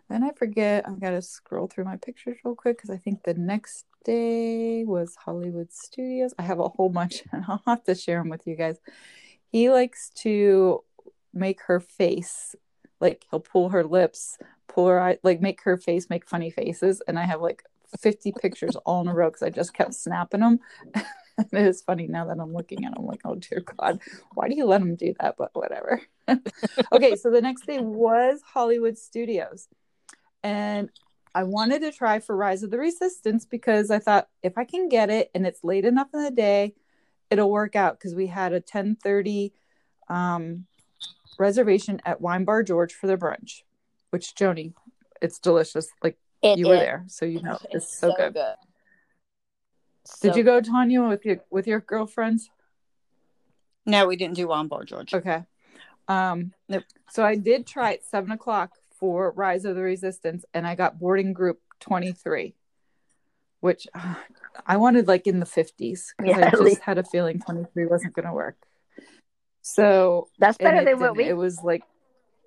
Then 0.08 0.22
I 0.22 0.30
forget, 0.32 0.86
I've 0.86 1.00
got 1.00 1.10
to 1.10 1.22
scroll 1.22 1.66
through 1.66 1.84
my 1.84 1.96
pictures 1.96 2.36
real 2.44 2.54
quick 2.54 2.76
because 2.76 2.90
I 2.90 2.98
think 2.98 3.22
the 3.22 3.34
next 3.34 3.86
day 4.04 4.84
was 4.84 5.16
Hollywood 5.16 5.72
Studios. 5.72 6.34
I 6.38 6.42
have 6.42 6.58
a 6.58 6.68
whole 6.68 6.90
bunch 6.90 7.22
and 7.32 7.44
I'll 7.48 7.62
have 7.66 7.84
to 7.84 7.94
share 7.94 8.20
them 8.20 8.28
with 8.28 8.46
you 8.46 8.54
guys. 8.54 8.76
He 9.50 9.70
likes 9.70 10.10
to 10.16 10.82
make 11.32 11.62
her 11.62 11.80
face, 11.80 12.54
like 13.00 13.24
he'll 13.30 13.40
pull 13.40 13.70
her 13.70 13.84
lips, 13.84 14.38
pull 14.68 14.88
her 14.88 15.00
eye, 15.00 15.18
like 15.22 15.40
make 15.40 15.62
her 15.62 15.76
face 15.76 16.10
make 16.10 16.28
funny 16.28 16.50
faces. 16.50 17.02
And 17.08 17.18
I 17.18 17.24
have 17.24 17.40
like 17.40 17.64
50 18.00 18.32
pictures 18.40 18.76
all 18.84 19.00
in 19.00 19.08
a 19.08 19.14
row 19.14 19.30
because 19.30 19.42
I 19.42 19.50
just 19.50 19.74
kept 19.74 19.94
snapping 19.94 20.40
them. 20.40 20.60
it 20.94 21.48
is 21.52 21.82
funny 21.82 22.06
now 22.06 22.26
that 22.26 22.38
I'm 22.38 22.52
looking 22.52 22.84
at 22.84 22.94
them 22.94 23.06
like, 23.06 23.20
oh 23.24 23.36
dear 23.36 23.62
God, 23.78 24.00
why 24.34 24.48
do 24.48 24.54
you 24.54 24.66
let 24.66 24.82
him 24.82 24.96
do 24.96 25.14
that? 25.20 25.36
But 25.38 25.50
whatever. 25.54 26.02
okay, 26.92 27.16
so 27.16 27.30
the 27.30 27.40
next 27.40 27.66
day 27.66 27.80
was 27.80 28.40
Hollywood 28.52 28.98
Studios. 28.98 29.68
And 30.44 30.90
I 31.34 31.42
wanted 31.42 31.80
to 31.80 31.90
try 31.90 32.20
for 32.20 32.36
Rise 32.36 32.62
of 32.62 32.70
the 32.70 32.78
Resistance 32.78 33.46
because 33.46 33.90
I 33.90 33.98
thought 33.98 34.28
if 34.42 34.56
I 34.56 34.64
can 34.64 34.88
get 34.88 35.10
it 35.10 35.30
and 35.34 35.46
it's 35.46 35.64
late 35.64 35.86
enough 35.86 36.08
in 36.14 36.22
the 36.22 36.30
day, 36.30 36.74
it'll 37.30 37.50
work 37.50 37.74
out 37.74 37.98
because 37.98 38.14
we 38.14 38.28
had 38.28 38.52
a 38.52 38.60
10:30 38.60 39.52
um, 40.08 40.66
reservation 41.38 42.00
at 42.04 42.20
Wine 42.20 42.44
Bar 42.44 42.62
George 42.62 42.92
for 42.92 43.06
the 43.06 43.16
brunch, 43.16 43.62
which 44.10 44.34
Joni, 44.34 44.74
it's 45.20 45.38
delicious. 45.38 45.88
Like 46.02 46.18
It 46.42 46.58
you 46.58 46.68
were 46.68 46.76
there, 46.76 47.04
so 47.08 47.24
you 47.24 47.40
know 47.40 47.58
it's, 47.70 47.98
so, 47.98 48.12
good. 48.14 48.34
Did 48.34 48.44
Did 50.20 50.36
you 50.36 50.44
go, 50.44 50.60
Tanya, 50.60 51.04
with 51.04 51.24
your 51.24 51.38
with 51.50 51.66
your 51.66 51.80
girlfriends? 51.80 52.50
No, 53.86 54.06
we 54.06 54.16
didn't 54.16 54.36
do 54.36 54.46
Wombar, 54.46 54.84
George. 54.84 55.14
Okay. 55.14 55.42
Um, 56.06 56.52
Nope. 56.68 56.84
So 57.10 57.24
I 57.24 57.34
did 57.34 57.66
try 57.66 57.94
at 57.94 58.04
seven 58.04 58.30
o'clock 58.30 58.72
for 59.04 59.32
Rise 59.32 59.66
of 59.66 59.76
the 59.76 59.82
Resistance, 59.82 60.46
and 60.54 60.66
I 60.66 60.74
got 60.74 60.98
boarding 60.98 61.34
group 61.34 61.60
twenty 61.78 62.12
three, 62.12 62.54
which 63.60 63.86
uh, 63.94 64.14
I 64.66 64.78
wanted 64.78 65.06
like 65.08 65.26
in 65.26 65.40
the 65.40 65.46
fifties 65.46 66.14
because 66.16 66.38
Yeah, 66.38 66.46
I 66.46 66.50
just 66.52 66.62
least. 66.62 66.80
had 66.80 66.96
a 66.96 67.04
feeling 67.04 67.38
twenty 67.38 67.64
three 67.74 67.84
wasn't 67.86 68.14
going 68.14 68.24
to 68.26 68.32
work. 68.32 68.56
So 69.60 70.28
That's 70.38 70.56
better 70.56 70.82
than 70.84 70.98
what 70.98 71.16
we. 71.18 71.24
It 71.24 71.36
was 71.36 71.62
like 71.62 71.82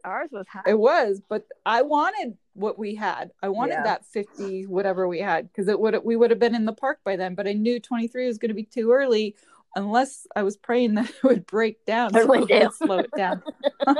ours 0.04 0.30
was 0.32 0.48
high. 0.48 0.63
it 0.65 0.80
was, 0.80 1.22
but 1.30 1.46
I 1.63 1.84
wanted 1.84 2.38
what 2.56 2.80
we 2.80 2.96
had. 2.96 3.30
I 3.43 3.50
wanted 3.50 3.74
Yeah. 3.74 3.84
that 3.84 4.06
fifty 4.08 4.65
whatever 4.65 5.08
we 5.08 5.20
had 5.20 5.48
because 5.52 5.67
it 5.67 5.80
would 5.80 6.04
we 6.04 6.15
would 6.15 6.32
have 6.32 6.39
been 6.39 6.56
in 6.56 6.65
the 6.65 6.74
park 6.74 7.02
by 7.04 7.17
then. 7.17 7.36
But 7.36 7.48
I 7.48 7.54
knew 7.54 7.80
twenty 7.80 8.08
three 8.08 8.26
was 8.26 8.39
going 8.39 8.50
to 8.50 8.56
be 8.56 8.63
too 8.63 8.91
early. 8.91 9.36
Unless 9.76 10.26
I 10.36 10.41
was 10.41 10.58
praying 10.58 10.93
that 10.96 11.08
it 11.10 11.24
would 11.24 11.46
break 11.46 11.86
down, 11.86 12.13
so 12.13 12.22
it 12.22 12.28
would 12.28 12.48
down. 12.50 12.72
slow 12.74 12.98
it 12.98 13.12
down. 13.15 13.43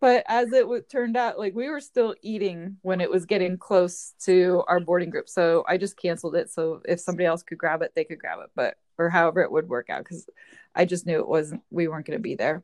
but 0.00 0.24
as 0.28 0.52
it 0.52 0.66
would 0.66 0.88
turned 0.88 1.16
out 1.16 1.38
like 1.38 1.54
we 1.54 1.68
were 1.68 1.80
still 1.80 2.14
eating 2.22 2.76
when 2.82 3.00
it 3.00 3.10
was 3.10 3.24
getting 3.26 3.56
close 3.56 4.14
to 4.20 4.62
our 4.68 4.80
boarding 4.80 5.10
group 5.10 5.28
so 5.28 5.64
i 5.68 5.76
just 5.76 5.96
canceled 5.96 6.34
it 6.36 6.50
so 6.50 6.80
if 6.86 7.00
somebody 7.00 7.24
else 7.26 7.42
could 7.42 7.58
grab 7.58 7.82
it 7.82 7.92
they 7.94 8.04
could 8.04 8.18
grab 8.18 8.38
it 8.42 8.50
but 8.54 8.76
or 8.98 9.08
however 9.08 9.40
it 9.40 9.50
would 9.50 9.68
work 9.68 9.90
out 9.90 10.04
because 10.04 10.28
i 10.74 10.84
just 10.84 11.06
knew 11.06 11.18
it 11.18 11.28
wasn't 11.28 11.62
we 11.70 11.88
weren't 11.88 12.06
going 12.06 12.18
to 12.18 12.22
be 12.22 12.34
there 12.34 12.62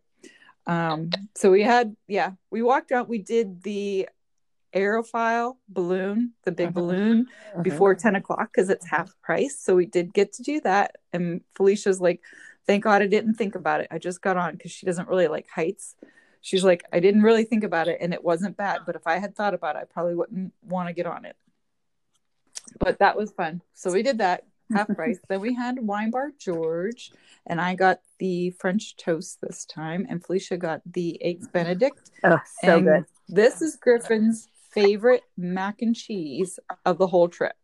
um 0.66 1.10
so 1.34 1.50
we 1.50 1.62
had 1.62 1.94
yeah 2.08 2.32
we 2.50 2.62
walked 2.62 2.92
out 2.92 3.08
we 3.08 3.18
did 3.18 3.62
the 3.62 4.08
aerophile 4.74 5.56
balloon 5.68 6.32
the 6.44 6.52
big 6.52 6.70
Mhm. 6.70 6.74
balloon 6.74 7.26
before 7.62 7.94
10 7.94 8.16
o'clock 8.16 8.50
because 8.52 8.68
it's 8.68 8.86
half 8.86 9.14
price. 9.22 9.56
So 9.58 9.76
we 9.76 9.86
did 9.86 10.12
get 10.12 10.32
to 10.34 10.42
do 10.42 10.60
that. 10.62 10.96
And 11.12 11.42
Felicia's 11.54 12.00
like, 12.00 12.20
thank 12.66 12.82
God 12.82 13.00
I 13.00 13.06
didn't 13.06 13.34
think 13.34 13.54
about 13.54 13.80
it. 13.80 13.86
I 13.92 13.98
just 13.98 14.20
got 14.20 14.36
on 14.36 14.54
because 14.54 14.72
she 14.72 14.84
doesn't 14.84 15.08
really 15.08 15.28
like 15.28 15.46
heights. 15.48 15.94
She's 16.44 16.62
like, 16.62 16.84
I 16.92 17.00
didn't 17.00 17.22
really 17.22 17.44
think 17.44 17.64
about 17.64 17.88
it 17.88 17.96
and 18.02 18.12
it 18.12 18.22
wasn't 18.22 18.58
bad. 18.58 18.82
But 18.84 18.96
if 18.96 19.06
I 19.06 19.16
had 19.16 19.34
thought 19.34 19.54
about 19.54 19.76
it, 19.76 19.78
I 19.78 19.84
probably 19.86 20.14
wouldn't 20.14 20.52
want 20.62 20.88
to 20.88 20.92
get 20.92 21.06
on 21.06 21.24
it. 21.24 21.36
But 22.78 22.98
that 22.98 23.16
was 23.16 23.32
fun. 23.32 23.62
So 23.72 23.90
we 23.90 24.02
did 24.02 24.18
that 24.18 24.44
half 24.70 24.88
price. 24.94 25.18
then 25.30 25.40
we 25.40 25.54
had 25.54 25.78
Wine 25.78 26.10
Bar 26.10 26.32
George 26.38 27.12
and 27.46 27.62
I 27.62 27.74
got 27.74 28.00
the 28.18 28.50
French 28.50 28.94
toast 28.96 29.38
this 29.40 29.64
time. 29.64 30.06
And 30.06 30.22
Felicia 30.22 30.58
got 30.58 30.82
the 30.84 31.16
Eggs 31.24 31.48
Benedict. 31.48 32.10
Oh, 32.22 32.38
so 32.62 32.76
And 32.76 32.84
good. 32.84 33.04
This 33.26 33.62
is 33.62 33.76
Griffin's 33.76 34.46
favorite 34.70 35.22
mac 35.38 35.80
and 35.80 35.96
cheese 35.96 36.58
of 36.84 36.98
the 36.98 37.06
whole 37.06 37.28
trip. 37.28 37.54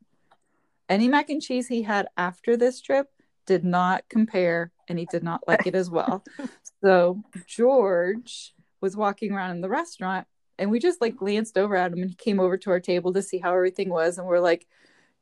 Any 0.89 1.07
mac 1.07 1.29
and 1.29 1.43
cheese 1.43 1.69
he 1.69 1.83
had 1.83 2.09
after 2.17 2.57
this 2.57 2.81
trip 2.81 3.09
did 3.45 3.63
not 3.63 4.05
compare 4.09 4.73
and 4.89 4.99
he 4.99 5.05
did 5.05 5.23
not 5.23 5.47
like 5.47 5.67
it 5.67 5.75
as 5.75 5.91
well. 5.91 6.25
so 6.83 7.23
George 7.47 8.55
was 8.81 8.97
walking 8.97 9.33
around 9.33 9.53
in 9.53 9.61
the 9.61 9.69
restaurant 9.69 10.27
and 10.59 10.71
we 10.71 10.79
just 10.79 11.01
like 11.01 11.17
glanced 11.17 11.57
over 11.57 11.77
at 11.77 11.93
him 11.93 12.01
and 12.01 12.11
he 12.11 12.17
came 12.17 12.41
over 12.41 12.57
to 12.57 12.71
our 12.71 12.81
table 12.81 13.13
to 13.13 13.23
see 13.23 13.39
how 13.39 13.55
everything 13.55 13.89
was 13.89 14.19
and 14.19 14.27
we're 14.27 14.41
like 14.41 14.67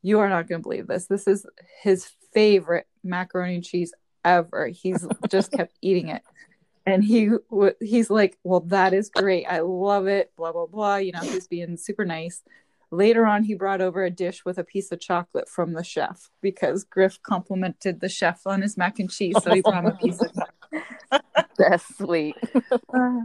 you 0.01 0.19
are 0.19 0.29
not 0.29 0.47
going 0.47 0.61
to 0.61 0.63
believe 0.63 0.87
this. 0.87 1.07
This 1.07 1.27
is 1.27 1.45
his 1.81 2.09
favorite 2.33 2.87
macaroni 3.03 3.55
and 3.55 3.63
cheese 3.63 3.93
ever. 4.23 4.67
He's 4.67 5.05
just 5.29 5.51
kept 5.51 5.73
eating 5.81 6.09
it 6.09 6.23
and 6.85 7.03
he 7.03 7.29
he's 7.81 8.09
like 8.09 8.37
well 8.43 8.61
that 8.61 8.93
is 8.93 9.09
great 9.09 9.45
i 9.45 9.59
love 9.59 10.07
it 10.07 10.31
blah 10.37 10.51
blah 10.51 10.65
blah 10.65 10.95
you 10.95 11.11
know 11.11 11.19
he's 11.19 11.45
being 11.45 11.75
super 11.75 12.05
nice 12.05 12.41
later 12.89 13.25
on 13.25 13.43
he 13.43 13.53
brought 13.53 13.81
over 13.81 14.03
a 14.03 14.09
dish 14.09 14.45
with 14.45 14.57
a 14.57 14.63
piece 14.63 14.91
of 14.91 14.99
chocolate 14.99 15.47
from 15.49 15.73
the 15.73 15.83
chef 15.83 16.29
because 16.41 16.85
griff 16.85 17.21
complimented 17.21 17.99
the 17.99 18.09
chef 18.09 18.41
on 18.47 18.61
his 18.61 18.77
mac 18.77 18.97
and 18.97 19.11
cheese 19.11 19.35
so 19.43 19.53
he 19.53 19.61
brought 19.61 19.83
him 19.83 19.87
a 19.87 19.97
piece 19.97 20.21
of 20.21 20.33
chocolate 20.33 20.83
That's 21.57 21.97
sweet. 21.97 22.35
Ah. 22.93 23.21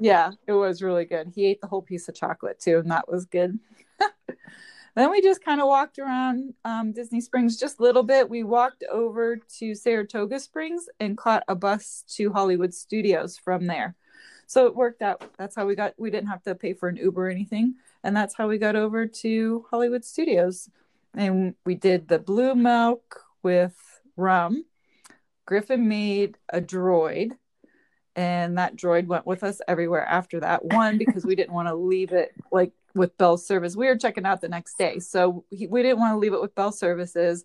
Yeah 0.00 0.32
it 0.46 0.52
was 0.52 0.82
really 0.82 1.04
good. 1.04 1.32
He 1.34 1.46
ate 1.46 1.60
the 1.60 1.66
whole 1.66 1.82
piece 1.82 2.08
of 2.08 2.14
chocolate 2.14 2.60
too 2.60 2.78
and 2.78 2.90
that 2.90 3.08
was 3.08 3.26
good. 3.26 3.58
Then 4.94 5.12
we 5.12 5.20
just 5.22 5.44
kind 5.44 5.60
of 5.60 5.68
walked 5.68 6.00
around 6.00 6.54
um, 6.64 6.90
disney 6.90 7.20
springs 7.20 7.56
just 7.56 7.78
a 7.78 7.82
little 7.84 8.02
bit. 8.02 8.28
We 8.28 8.42
walked 8.42 8.82
over 8.90 9.36
to 9.58 9.74
saratoga 9.76 10.40
springs 10.40 10.88
and 10.98 11.16
caught 11.16 11.44
a 11.46 11.54
bus 11.54 12.04
to 12.16 12.32
hollywood 12.32 12.74
studios 12.74 13.38
from 13.38 13.66
there. 13.66 13.94
So 14.48 14.66
it 14.66 14.74
worked 14.74 15.02
out. 15.02 15.22
That's 15.38 15.54
how 15.54 15.66
we 15.66 15.76
got 15.76 15.94
we 15.98 16.10
didn't 16.10 16.30
have 16.30 16.42
to 16.44 16.54
pay 16.56 16.72
for 16.72 16.88
an 16.88 16.96
uber 16.96 17.28
or 17.28 17.30
anything 17.30 17.76
and 18.02 18.16
that's 18.16 18.34
how 18.34 18.48
we 18.48 18.58
got 18.58 18.74
over 18.74 19.06
to 19.06 19.66
hollywood 19.70 20.04
studios. 20.04 20.68
And 21.14 21.54
we 21.64 21.76
did 21.76 22.08
the 22.08 22.18
blue 22.18 22.56
milk 22.56 23.20
with 23.44 23.76
rum. 24.16 24.64
Griffin 25.46 25.88
made 25.88 26.38
a 26.48 26.60
droid 26.60 27.36
and 28.16 28.58
that 28.58 28.76
droid 28.76 29.06
went 29.06 29.26
with 29.26 29.44
us 29.44 29.60
everywhere 29.68 30.04
after 30.04 30.40
that 30.40 30.64
one 30.64 30.98
because 30.98 31.24
we 31.24 31.34
didn't 31.34 31.54
want 31.54 31.68
to 31.68 31.74
leave 31.74 32.12
it 32.12 32.32
like 32.50 32.72
with 32.94 33.16
bell 33.18 33.36
service. 33.36 33.76
We 33.76 33.86
were 33.86 33.96
checking 33.96 34.24
out 34.24 34.40
the 34.40 34.48
next 34.48 34.76
day 34.78 34.98
so 34.98 35.44
he, 35.50 35.66
we 35.66 35.82
didn't 35.82 35.98
want 35.98 36.14
to 36.14 36.18
leave 36.18 36.32
it 36.32 36.40
with 36.40 36.54
bell 36.54 36.72
services 36.72 37.44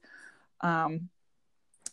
um 0.61 1.09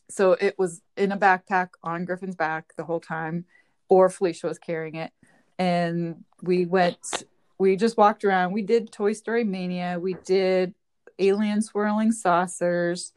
so 0.09 0.33
it 0.33 0.59
was 0.59 0.83
in 0.96 1.12
a 1.12 1.16
backpack 1.16 1.70
on 1.83 2.04
griffin's 2.04 2.37
back 2.37 2.72
the 2.76 2.85
whole 2.85 3.00
time 3.00 3.44
or 3.88 4.09
felicia 4.09 4.46
was 4.46 4.59
carrying 4.59 4.94
it 4.94 5.12
and 5.59 6.24
we 6.42 6.66
went 6.66 7.24
we 7.61 7.76
just 7.76 7.98
walked 7.98 8.24
around. 8.24 8.52
We 8.52 8.62
did 8.62 8.90
toy 8.90 9.12
story 9.12 9.44
mania. 9.44 9.98
We 10.00 10.14
did 10.24 10.74
alien 11.18 11.61
swirling 11.61 12.11
saucers. 12.11 13.12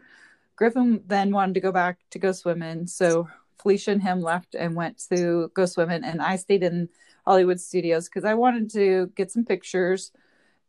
Griffin 0.57 1.01
then 1.07 1.31
wanted 1.31 1.53
to 1.53 1.61
go 1.61 1.71
back 1.71 1.97
to 2.11 2.19
go 2.19 2.33
swimming 2.33 2.85
so 2.85 3.29
Felicia 3.63 3.91
and 3.91 4.03
him 4.03 4.21
left 4.21 4.53
and 4.53 4.75
went 4.75 5.03
to 5.11 5.49
go 5.55 5.65
swimming, 5.65 6.03
and 6.03 6.21
I 6.21 6.35
stayed 6.35 6.61
in 6.61 6.89
Hollywood 7.25 7.59
Studios 7.59 8.09
because 8.09 8.25
I 8.25 8.35
wanted 8.35 8.69
to 8.71 9.11
get 9.15 9.31
some 9.31 9.45
pictures 9.45 10.11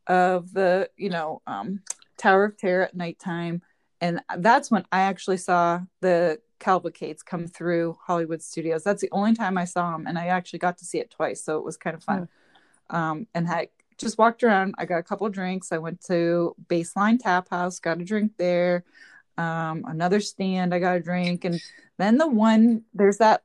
of 0.07 0.53
the, 0.53 0.89
you 0.97 1.11
know, 1.11 1.43
um, 1.47 1.81
Tower 2.17 2.45
of 2.45 2.57
Terror 2.57 2.85
at 2.85 2.97
nighttime, 2.97 3.61
and 4.01 4.21
that's 4.39 4.71
when 4.71 4.87
I 4.93 5.01
actually 5.01 5.39
saw 5.39 5.81
the 6.01 6.41
cavalcades 6.61 7.23
come 7.23 7.47
through 7.47 7.99
Hollywood 8.01 8.41
Studios. 8.41 8.85
That's 8.85 9.03
the 9.03 9.11
only 9.13 9.35
time 9.35 9.59
I 9.59 9.65
saw 9.65 9.93
them, 9.93 10.07
and 10.07 10.19
I 10.19 10.29
actually 10.29 10.61
got 10.61 10.79
to 10.79 10.85
see 10.85 10.99
it 10.99 11.11
twice, 11.11 11.43
so 11.43 11.59
it 11.59 11.65
was 11.65 11.77
kind 11.77 11.97
of 11.97 12.03
fun. 12.05 12.29
Um, 12.91 13.27
and 13.35 13.49
I 13.49 13.69
just 13.99 14.19
walked 14.19 14.43
around. 14.43 14.75
I 14.79 14.87
got 14.87 14.99
a 14.99 15.03
couple 15.03 15.27
of 15.27 15.33
drinks. 15.33 15.73
I 15.73 15.79
went 15.79 16.01
to 16.07 16.55
Baseline 16.69 17.19
Tap 17.19 17.49
House, 17.51 17.81
got 17.81 18.01
a 18.01 18.05
drink 18.05 18.33
there. 18.39 18.85
Um, 19.37 19.85
another 19.87 20.21
stand, 20.21 20.73
I 20.73 20.79
got 20.79 20.97
a 20.97 21.01
drink, 21.01 21.45
and 21.45 21.61
then 21.99 22.19
the 22.19 22.29
one 22.29 22.83
there's 22.93 23.19
that, 23.19 23.43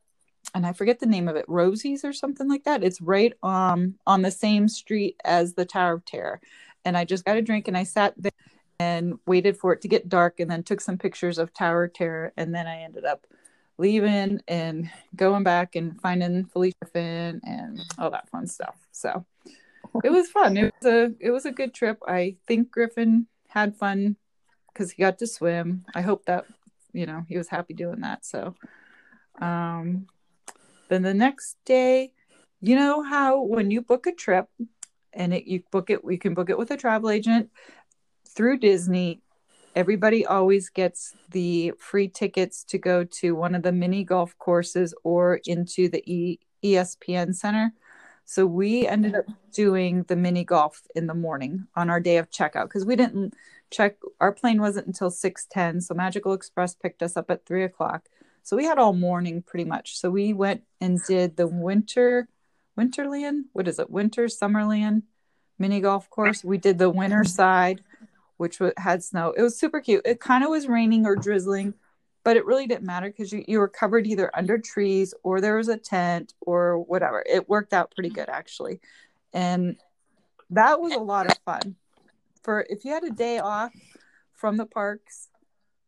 and 0.53 0.65
I 0.65 0.73
forget 0.73 0.99
the 0.99 1.05
name 1.05 1.27
of 1.27 1.35
it, 1.35 1.45
Rosie's 1.47 2.03
or 2.03 2.13
something 2.13 2.47
like 2.47 2.63
that. 2.63 2.83
It's 2.83 3.01
right 3.01 3.33
um 3.43 3.95
on 4.05 4.21
the 4.21 4.31
same 4.31 4.67
street 4.67 5.15
as 5.23 5.53
the 5.53 5.65
Tower 5.65 5.93
of 5.93 6.05
Terror, 6.05 6.39
and 6.85 6.97
I 6.97 7.05
just 7.05 7.25
got 7.25 7.37
a 7.37 7.41
drink 7.41 7.67
and 7.67 7.77
I 7.77 7.83
sat 7.83 8.13
there 8.17 8.31
and 8.79 9.19
waited 9.27 9.57
for 9.57 9.73
it 9.73 9.81
to 9.81 9.87
get 9.87 10.07
dark, 10.09 10.39
and 10.39 10.49
then 10.49 10.63
took 10.63 10.81
some 10.81 10.97
pictures 10.97 11.37
of 11.37 11.53
Tower 11.53 11.85
of 11.85 11.93
Terror, 11.93 12.33
and 12.37 12.55
then 12.55 12.65
I 12.65 12.81
ended 12.81 13.05
up 13.05 13.25
leaving 13.77 14.41
and 14.47 14.89
going 15.15 15.43
back 15.43 15.75
and 15.75 15.99
finding 16.01 16.45
Felicia 16.45 16.85
Finn 16.91 17.39
and 17.45 17.79
all 17.97 18.11
that 18.11 18.29
fun 18.29 18.45
stuff. 18.45 18.75
So 18.91 19.25
it 20.03 20.11
was 20.11 20.29
fun. 20.29 20.57
It 20.57 20.73
was 20.81 20.91
a 20.91 21.13
it 21.19 21.31
was 21.31 21.45
a 21.45 21.51
good 21.51 21.73
trip. 21.73 21.97
I 22.07 22.35
think 22.47 22.71
Griffin 22.71 23.27
had 23.47 23.75
fun 23.75 24.17
because 24.71 24.91
he 24.91 25.01
got 25.01 25.17
to 25.19 25.27
swim. 25.27 25.85
I 25.95 26.01
hope 26.01 26.25
that 26.25 26.45
you 26.93 27.05
know 27.05 27.25
he 27.27 27.37
was 27.37 27.47
happy 27.49 27.73
doing 27.73 28.01
that. 28.01 28.25
So 28.25 28.55
um 29.41 30.07
then 30.89 31.03
the 31.03 31.13
next 31.13 31.57
day, 31.65 32.11
you 32.61 32.75
know 32.75 33.03
how 33.03 33.43
when 33.43 33.71
you 33.71 33.81
book 33.81 34.07
a 34.07 34.11
trip 34.11 34.47
and 35.13 35.33
it, 35.33 35.45
you 35.45 35.63
book 35.71 35.89
it, 35.89 36.01
you 36.07 36.17
can 36.17 36.33
book 36.33 36.49
it 36.49 36.57
with 36.57 36.71
a 36.71 36.77
travel 36.77 37.09
agent 37.09 37.49
through 38.27 38.57
Disney. 38.57 39.21
Everybody 39.75 40.25
always 40.25 40.69
gets 40.69 41.13
the 41.29 41.73
free 41.77 42.07
tickets 42.07 42.63
to 42.65 42.77
go 42.77 43.03
to 43.03 43.35
one 43.35 43.53
of 43.55 43.61
the 43.61 43.71
mini 43.71 44.03
golf 44.03 44.35
courses 44.39 44.93
or 45.03 45.39
into 45.45 45.87
the 45.89 46.03
e- 46.11 46.39
ESPN 46.63 47.35
Center. 47.35 47.71
So 48.25 48.45
we 48.45 48.87
ended 48.87 49.15
up 49.15 49.25
doing 49.53 50.03
the 50.03 50.15
mini 50.15 50.43
golf 50.43 50.81
in 50.95 51.07
the 51.07 51.13
morning 51.13 51.67
on 51.75 51.89
our 51.89 51.99
day 51.99 52.17
of 52.17 52.29
checkout 52.29 52.65
because 52.65 52.85
we 52.85 52.95
didn't 52.95 53.33
check. 53.71 53.97
Our 54.19 54.31
plane 54.31 54.61
wasn't 54.61 54.87
until 54.87 55.11
six 55.11 55.45
ten, 55.49 55.81
so 55.81 55.93
Magical 55.93 56.33
Express 56.33 56.75
picked 56.75 57.03
us 57.03 57.17
up 57.17 57.29
at 57.31 57.45
three 57.45 57.63
o'clock. 57.63 58.07
So 58.43 58.57
we 58.57 58.65
had 58.65 58.79
all 58.79 58.93
morning 58.93 59.41
pretty 59.41 59.65
much. 59.65 59.97
So 59.97 60.09
we 60.09 60.33
went 60.33 60.63
and 60.81 60.99
did 61.07 61.37
the 61.37 61.47
winter, 61.47 62.27
Winterland. 62.77 63.43
What 63.53 63.67
is 63.67 63.79
it? 63.79 63.89
Winter, 63.89 64.25
Summerland, 64.25 65.03
mini 65.57 65.81
golf 65.81 66.09
course. 66.09 66.43
We 66.43 66.57
did 66.57 66.77
the 66.77 66.89
winter 66.89 67.23
side, 67.25 67.81
which 68.37 68.59
had 68.77 69.03
snow. 69.03 69.33
It 69.37 69.41
was 69.41 69.59
super 69.59 69.81
cute. 69.81 70.01
It 70.05 70.19
kind 70.19 70.43
of 70.43 70.49
was 70.49 70.67
raining 70.67 71.05
or 71.05 71.15
drizzling, 71.15 71.73
but 72.23 72.37
it 72.37 72.45
really 72.45 72.67
didn't 72.67 72.85
matter 72.85 73.09
because 73.09 73.31
you, 73.31 73.43
you 73.47 73.59
were 73.59 73.67
covered 73.67 74.07
either 74.07 74.31
under 74.35 74.57
trees 74.57 75.13
or 75.23 75.41
there 75.41 75.57
was 75.57 75.67
a 75.67 75.77
tent 75.77 76.33
or 76.41 76.79
whatever. 76.79 77.23
It 77.29 77.49
worked 77.49 77.73
out 77.73 77.93
pretty 77.93 78.09
good 78.09 78.29
actually. 78.29 78.79
And 79.33 79.77
that 80.49 80.81
was 80.81 80.93
a 80.93 80.99
lot 80.99 81.27
of 81.27 81.37
fun. 81.45 81.75
For 82.43 82.65
if 82.69 82.85
you 82.85 82.93
had 82.93 83.03
a 83.03 83.11
day 83.11 83.39
off 83.39 83.73
from 84.33 84.57
the 84.57 84.65
parks 84.65 85.27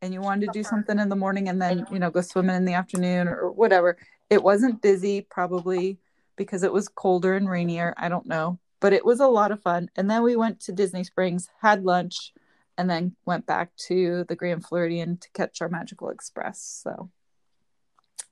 and 0.01 0.13
you 0.13 0.21
wanted 0.21 0.47
to 0.47 0.51
do 0.51 0.63
something 0.63 0.99
in 0.99 1.09
the 1.09 1.15
morning 1.15 1.47
and 1.47 1.61
then, 1.61 1.85
you 1.91 1.99
know, 1.99 2.09
go 2.09 2.21
swimming 2.21 2.55
in 2.55 2.65
the 2.65 2.73
afternoon 2.73 3.27
or 3.27 3.51
whatever, 3.51 3.97
it 4.29 4.43
wasn't 4.43 4.81
busy 4.81 5.21
probably 5.21 5.97
because 6.35 6.63
it 6.63 6.73
was 6.73 6.87
colder 6.87 7.35
and 7.35 7.49
rainier. 7.49 7.93
I 7.97 8.09
don't 8.09 8.25
know, 8.25 8.59
but 8.79 8.93
it 8.93 9.05
was 9.05 9.19
a 9.19 9.27
lot 9.27 9.51
of 9.51 9.61
fun. 9.61 9.89
And 9.95 10.09
then 10.09 10.23
we 10.23 10.35
went 10.35 10.59
to 10.61 10.71
Disney 10.71 11.03
Springs, 11.03 11.49
had 11.61 11.83
lunch, 11.83 12.33
and 12.77 12.89
then 12.89 13.15
went 13.25 13.45
back 13.45 13.75
to 13.87 14.25
the 14.27 14.35
Grand 14.35 14.65
Floridian 14.65 15.17
to 15.17 15.29
catch 15.31 15.61
our 15.61 15.69
Magical 15.69 16.09
Express. 16.09 16.61
So 16.83 17.09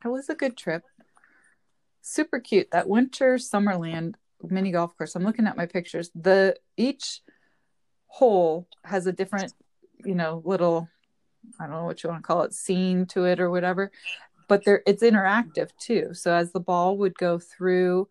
it 0.04 0.08
was 0.08 0.30
a 0.30 0.36
good 0.36 0.58
trip. 0.58 0.84
Super 2.02 2.40
cute. 2.40 2.72
That 2.72 2.90
winter 2.90 3.36
Summerland 3.36 4.16
mini 4.42 4.72
golf 4.72 4.98
course. 4.98 5.16
I'm 5.16 5.24
looking 5.24 5.48
at 5.48 5.58
my 5.58 5.66
pictures. 5.66 6.10
The 6.16 6.56
each 6.78 7.22
hole 8.10 8.68
has 8.84 9.08
a 9.08 9.14
different, 9.14 9.54
you 10.04 10.16
know, 10.16 10.42
little 10.44 10.90
I 11.60 11.64
don't 11.64 11.76
know 11.76 11.86
what 11.86 12.04
you 12.04 12.10
want 12.10 12.24
to 12.24 12.28
call 12.28 12.42
it, 12.44 12.54
scene 12.54 13.06
to 13.08 13.26
it 13.26 13.40
or 13.40 13.50
whatever. 13.50 13.92
But 14.48 14.66
there 14.66 14.84
it's 14.86 15.04
interactive 15.04 15.70
too. 15.80 16.14
So 16.14 16.34
as 16.34 16.52
the 16.52 16.60
ball 16.60 16.98
would 16.98 17.16
go 17.16 17.40
through 17.40 18.10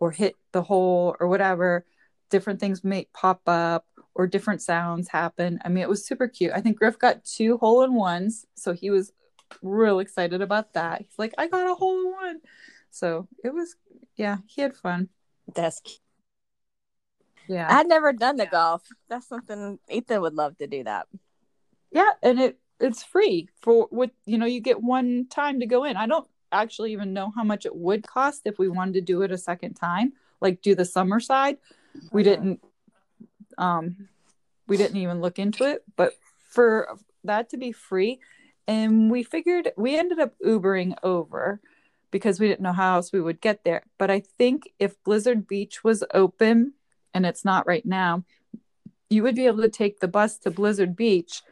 or 0.00 0.10
hit 0.10 0.34
the 0.52 0.62
hole 0.62 1.16
or 1.18 1.28
whatever, 1.28 1.84
different 2.30 2.60
things 2.60 2.84
may 2.84 3.08
pop 3.12 3.40
up 3.46 3.86
or 4.14 4.26
different 4.26 4.62
sounds 4.62 5.08
happen. 5.08 5.58
I 5.64 5.68
mean, 5.68 5.82
it 5.82 5.88
was 5.88 6.06
super 6.06 6.28
cute. 6.28 6.52
I 6.54 6.60
think 6.60 6.78
Griff 6.78 6.98
got 6.98 7.24
two 7.24 7.56
hole 7.58 7.82
in 7.82 7.94
ones, 7.94 8.46
so 8.54 8.72
he 8.72 8.90
was 8.90 9.12
real 9.62 9.98
excited 10.00 10.42
about 10.42 10.74
that. 10.74 11.02
He's 11.02 11.18
like, 11.18 11.34
I 11.38 11.46
got 11.46 11.70
a 11.70 11.74
hole 11.74 12.00
in 12.00 12.12
one. 12.12 12.40
So 12.90 13.28
it 13.42 13.54
was, 13.54 13.76
yeah, 14.16 14.38
he 14.46 14.60
had 14.60 14.76
fun. 14.76 15.08
That's 15.54 15.80
cute. 15.80 16.00
Yeah. 17.48 17.66
I'd 17.68 17.88
never 17.88 18.12
done 18.12 18.36
the 18.36 18.46
golf. 18.46 18.82
That's 19.08 19.26
something 19.26 19.78
Ethan 19.90 20.20
would 20.20 20.34
love 20.34 20.56
to 20.58 20.66
do 20.66 20.84
that. 20.84 21.06
yeah. 21.90 22.10
And 22.22 22.38
it, 22.38 22.58
it's 22.78 23.02
free 23.02 23.48
for 23.60 23.88
what, 23.90 24.10
you 24.26 24.38
know, 24.38 24.46
you 24.46 24.60
get 24.60 24.82
one 24.82 25.26
time 25.28 25.60
to 25.60 25.66
go 25.66 25.84
in. 25.84 25.96
I 25.96 26.06
don't 26.06 26.28
actually 26.52 26.92
even 26.92 27.12
know 27.12 27.32
how 27.34 27.44
much 27.44 27.66
it 27.66 27.74
would 27.74 28.06
cost 28.06 28.42
if 28.44 28.58
we 28.58 28.68
wanted 28.68 28.94
to 28.94 29.00
do 29.00 29.22
it 29.22 29.32
a 29.32 29.38
second 29.38 29.74
time, 29.74 30.12
like 30.40 30.62
do 30.62 30.74
the 30.74 30.84
summer 30.84 31.18
side. 31.20 31.58
We 32.12 32.22
didn't, 32.22 32.62
um, 33.56 34.08
we 34.66 34.76
didn't 34.76 34.98
even 34.98 35.20
look 35.20 35.38
into 35.38 35.64
it, 35.64 35.82
but 35.96 36.12
for 36.50 36.96
that 37.24 37.50
to 37.50 37.56
be 37.56 37.72
free, 37.72 38.20
and 38.66 39.10
we 39.10 39.22
figured 39.22 39.72
we 39.76 39.98
ended 39.98 40.20
up 40.20 40.34
Ubering 40.44 40.94
over 41.02 41.60
because 42.10 42.38
we 42.38 42.48
didn't 42.48 42.60
know 42.60 42.72
how 42.72 42.96
else 42.96 43.12
we 43.12 43.20
would 43.20 43.40
get 43.40 43.64
there. 43.64 43.82
But 43.98 44.10
I 44.10 44.20
think 44.20 44.70
if 44.78 45.02
Blizzard 45.04 45.46
Beach 45.46 45.82
was 45.82 46.04
open, 46.14 46.74
and 47.18 47.26
it's 47.26 47.44
not 47.44 47.66
right 47.66 47.84
now, 47.84 48.22
you 49.10 49.24
would 49.24 49.34
be 49.34 49.46
able 49.46 49.60
to 49.62 49.68
take 49.68 49.98
the 49.98 50.06
bus 50.06 50.38
to 50.38 50.52
Blizzard 50.52 50.94
Beach 50.94 51.42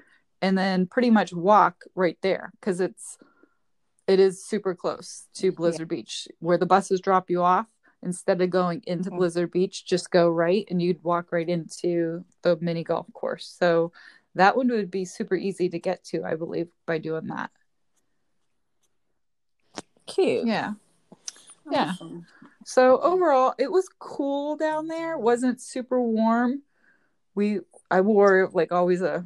and 0.40 0.56
then 0.56 0.86
pretty 0.86 1.10
much 1.10 1.32
walk 1.32 1.82
right 1.96 2.16
there 2.22 2.52
because 2.60 2.80
it's 2.80 3.18
it 4.06 4.20
is 4.20 4.46
super 4.46 4.76
close 4.76 5.26
to 5.34 5.50
Blizzard 5.50 5.88
Beach 5.88 6.28
where 6.38 6.56
the 6.56 6.66
buses 6.66 7.00
drop 7.00 7.28
you 7.28 7.42
off 7.42 7.66
instead 8.00 8.40
of 8.40 8.48
going 8.50 8.80
into 8.86 9.10
Mhm. 9.10 9.16
Blizzard 9.16 9.50
Beach 9.50 9.84
just 9.84 10.12
go 10.12 10.30
right 10.30 10.64
and 10.70 10.80
you'd 10.80 11.02
walk 11.02 11.32
right 11.32 11.48
into 11.48 12.24
the 12.42 12.56
mini 12.60 12.84
golf 12.84 13.12
course. 13.12 13.48
So 13.58 13.90
that 14.36 14.56
one 14.56 14.68
would 14.68 14.88
be 14.92 15.04
super 15.04 15.34
easy 15.34 15.68
to 15.70 15.80
get 15.80 16.04
to, 16.04 16.22
I 16.22 16.36
believe, 16.36 16.68
by 16.86 16.98
doing 16.98 17.26
that. 17.26 17.50
Cute. 20.06 20.46
Yeah. 20.46 20.74
Yeah. 21.72 21.94
So 22.68 22.98
overall, 22.98 23.54
it 23.58 23.70
was 23.70 23.88
cool 24.00 24.56
down 24.56 24.88
there. 24.88 25.16
wasn't 25.16 25.60
super 25.60 26.02
warm. 26.02 26.62
We 27.36 27.60
I 27.92 28.00
wore 28.00 28.50
like 28.52 28.72
always 28.72 29.02
a 29.02 29.24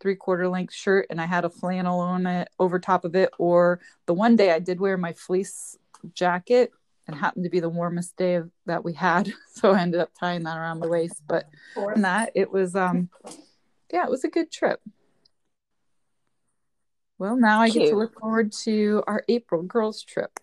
three 0.00 0.16
quarter 0.16 0.48
length 0.48 0.72
shirt 0.72 1.06
and 1.10 1.20
I 1.20 1.26
had 1.26 1.44
a 1.44 1.50
flannel 1.50 2.00
on 2.00 2.26
it 2.26 2.48
over 2.58 2.78
top 2.78 3.04
of 3.04 3.14
it. 3.14 3.28
Or 3.36 3.80
the 4.06 4.14
one 4.14 4.36
day 4.36 4.52
I 4.52 4.58
did 4.58 4.80
wear 4.80 4.96
my 4.96 5.12
fleece 5.12 5.76
jacket 6.14 6.72
and 7.06 7.14
happened 7.14 7.44
to 7.44 7.50
be 7.50 7.60
the 7.60 7.68
warmest 7.68 8.16
day 8.16 8.36
of, 8.36 8.50
that 8.64 8.84
we 8.84 8.94
had, 8.94 9.30
so 9.52 9.72
I 9.72 9.82
ended 9.82 10.00
up 10.00 10.12
tying 10.18 10.44
that 10.44 10.56
around 10.56 10.80
the 10.80 10.88
waist. 10.88 11.22
But 11.28 11.46
in 11.94 12.00
that, 12.02 12.32
it 12.34 12.50
was 12.50 12.74
um, 12.74 13.10
yeah, 13.92 14.04
it 14.04 14.10
was 14.10 14.24
a 14.24 14.30
good 14.30 14.50
trip. 14.50 14.80
Well, 17.18 17.36
now 17.36 17.60
I 17.60 17.68
get 17.68 17.90
to 17.90 17.96
look 17.96 18.18
forward 18.18 18.50
to 18.64 19.04
our 19.06 19.24
April 19.28 19.62
girls 19.62 20.02
trip, 20.02 20.40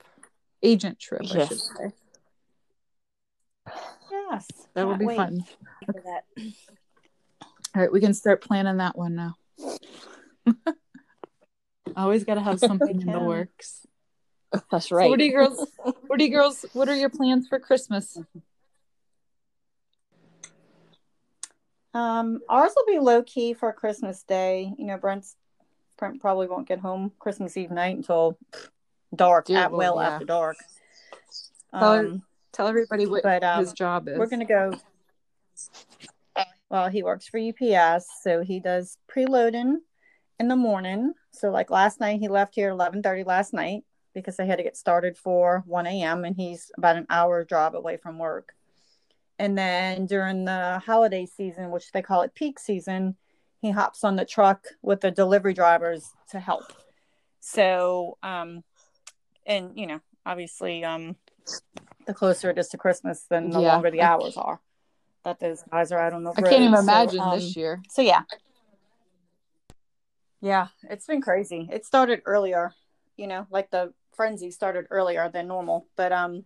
agent 0.63 0.99
trip, 0.99 1.21
I 1.23 1.25
should 1.25 1.37
Yes. 1.39 1.69
say. 1.77 1.91
Yes. 4.11 4.47
That 4.73 4.87
would 4.87 4.93
can't 4.93 4.99
be 4.99 5.05
wait 5.05 5.17
fun. 5.17 5.43
that. 5.93 6.23
All 7.75 7.81
right, 7.81 7.91
we 7.91 7.99
can 7.99 8.13
start 8.13 8.41
planning 8.41 8.77
that 8.77 8.97
one 8.97 9.15
now. 9.15 9.35
Always 11.95 12.23
got 12.23 12.35
to 12.35 12.41
have 12.41 12.59
something 12.59 13.01
in 13.01 13.07
the 13.07 13.19
works. 13.19 13.85
That's 14.71 14.87
So 14.87 14.95
right. 14.95 15.09
what 15.09 15.19
do 15.19 15.25
you 15.25 15.31
girls? 15.31 15.65
What 16.07 16.19
do 16.19 16.25
you 16.25 16.31
girls? 16.31 16.63
What 16.71 16.87
are 16.87 16.95
your 16.95 17.09
plans 17.09 17.49
for 17.49 17.59
Christmas? 17.59 18.17
Um, 21.93 22.39
ours 22.47 22.71
will 22.75 22.85
be 22.85 22.99
low 22.99 23.23
key 23.23 23.53
for 23.53 23.73
Christmas 23.73 24.23
Day. 24.23 24.73
You 24.77 24.85
know, 24.85 24.97
Brent's 24.97 25.35
Brent 25.97 26.21
probably 26.21 26.47
won't 26.47 26.67
get 26.67 26.79
home 26.79 27.11
Christmas 27.19 27.57
Eve 27.57 27.71
night 27.71 27.97
until 27.97 28.37
dark, 29.15 29.49
at 29.49 29.71
well 29.71 29.97
yeah. 29.99 30.07
after 30.09 30.25
dark. 30.25 30.57
Tell 31.71 31.83
Um, 31.83 32.23
Tell 32.53 32.67
everybody 32.67 33.05
what 33.05 33.23
But, 33.23 33.43
um, 33.43 33.59
his 33.59 33.73
job 33.73 34.07
is. 34.07 34.17
we're 34.17 34.25
gonna 34.27 34.45
go. 34.45 34.73
Well, 36.69 36.89
he 36.89 37.01
works 37.03 37.27
for 37.27 37.39
UPS, 37.39 38.07
so 38.23 38.41
he 38.41 38.59
does 38.59 38.97
preloading 39.09 39.75
in 40.39 40.47
the 40.49 40.55
morning. 40.55 41.13
So, 41.31 41.49
like 41.49 41.69
last 41.69 41.99
night, 41.99 42.19
he 42.19 42.27
left 42.27 42.55
here 42.55 42.69
eleven 42.69 43.01
thirty 43.01 43.23
last 43.23 43.53
night 43.53 43.83
because 44.13 44.35
they 44.37 44.45
had 44.47 44.57
to 44.57 44.63
get 44.63 44.75
started 44.75 45.17
for 45.17 45.63
one 45.65 45.85
a.m. 45.87 46.25
and 46.25 46.35
he's 46.35 46.71
about 46.77 46.97
an 46.97 47.05
hour 47.09 47.43
drive 47.45 47.73
away 47.75 47.97
from 47.97 48.17
work. 48.17 48.53
And 49.39 49.55
then 49.57 50.07
during 50.07 50.45
the 50.45 50.81
holiday 50.83 51.25
season, 51.27 51.69
which 51.69 51.91
they 51.91 52.01
call 52.01 52.23
it 52.23 52.33
peak 52.33 52.57
season, 52.59 53.15
he 53.61 53.69
hops 53.69 54.03
on 54.03 54.15
the 54.15 54.25
truck 54.25 54.65
with 54.81 55.01
the 55.01 55.11
delivery 55.11 55.53
drivers 55.53 56.11
to 56.31 56.39
help. 56.39 56.73
So, 57.39 58.17
um, 58.23 58.63
and 59.47 59.71
you 59.75 59.87
know, 59.87 60.01
obviously, 60.25 60.83
um, 60.83 61.15
the 62.05 62.13
closer 62.13 62.49
it 62.51 62.57
is 62.59 62.67
to 62.69 62.77
Christmas, 62.77 63.25
then 63.29 63.49
the 63.49 63.59
Yeah. 63.59 63.71
longer 63.73 63.89
the 63.89 64.01
hours 64.01 64.37
are 64.37 64.59
that 65.23 65.39
those 65.39 65.63
guys 65.71 65.91
are 65.91 65.99
out 65.99 66.13
on 66.13 66.23
the 66.23 66.31
I 66.31 66.41
can't 66.41 66.61
even 66.63 66.73
So, 66.75 66.81
imagine 66.81 67.19
um, 67.21 67.31
this 67.31 67.55
year. 67.55 67.81
So 67.89 68.01
yeah. 68.01 68.21
Yeah, 70.41 70.67
it's 70.83 71.07
been 71.07 71.21
crazy. 71.21 71.67
It 71.71 71.85
started 71.85 72.21
earlier, 72.25 72.73
you 73.17 73.27
know, 73.27 73.47
like 73.49 73.71
the 73.71 73.93
frenzy 74.15 74.51
started 74.51 74.85
earlier 74.89 75.29
than 75.29 75.47
normal. 75.47 75.87
But 75.95 76.11
um 76.11 76.45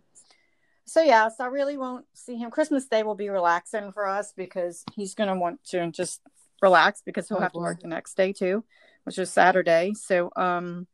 so 0.84 1.02
yeah, 1.02 1.28
so 1.28 1.44
I 1.44 1.46
really 1.48 1.76
won't 1.76 2.06
see 2.14 2.36
him. 2.36 2.50
Christmas 2.50 2.86
Day 2.86 3.02
will 3.02 3.14
be 3.14 3.28
relaxing 3.28 3.92
for 3.92 4.06
us 4.06 4.32
because 4.36 4.84
he's 4.94 5.14
gonna 5.14 5.38
want 5.38 5.62
to 5.66 5.90
just 5.90 6.20
relax 6.60 7.02
because 7.04 7.28
he'll 7.28 7.38
Oh, 7.38 7.42
have 7.42 7.52
to 7.52 7.58
work 7.58 7.80
the 7.80 7.88
next 7.88 8.16
day 8.16 8.32
too, 8.32 8.64
which 9.04 9.18
is 9.18 9.30
Saturday. 9.30 9.92
So 9.94 10.30
um 10.36 10.86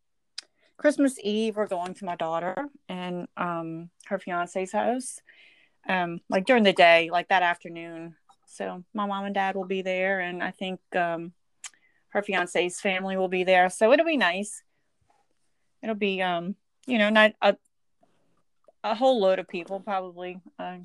Christmas 0.78 1.18
Eve 1.22 1.56
we're 1.56 1.66
going 1.66 1.92
to 1.94 2.04
my 2.06 2.16
daughter 2.16 2.56
and 2.88 3.28
um 3.36 3.90
her 4.06 4.18
fiance's 4.18 4.72
house. 4.72 5.20
Um 5.88 6.20
like 6.30 6.46
during 6.46 6.62
the 6.64 6.72
day, 6.72 7.10
like 7.12 7.28
that 7.28 7.42
afternoon. 7.42 8.14
So 8.46 8.84
my 8.94 9.04
mom 9.06 9.26
and 9.26 9.34
dad 9.34 9.54
will 9.56 9.66
be 9.66 9.82
there 9.82 10.20
and 10.20 10.42
I 10.42 10.52
think 10.52 10.80
um 10.96 11.32
her 12.10 12.22
fiance's 12.22 12.80
family 12.80 13.16
will 13.16 13.28
be 13.28 13.44
there. 13.44 13.68
So 13.68 13.92
it'll 13.92 14.06
be 14.06 14.16
nice. 14.16 14.62
It'll 15.82 15.94
be 15.94 16.22
um, 16.22 16.54
you 16.86 16.98
know, 16.98 17.10
not 17.10 17.32
a 17.42 17.56
a 18.84 18.94
whole 18.94 19.20
load 19.20 19.38
of 19.38 19.48
people, 19.48 19.80
probably 19.80 20.40
uh, 20.58 20.78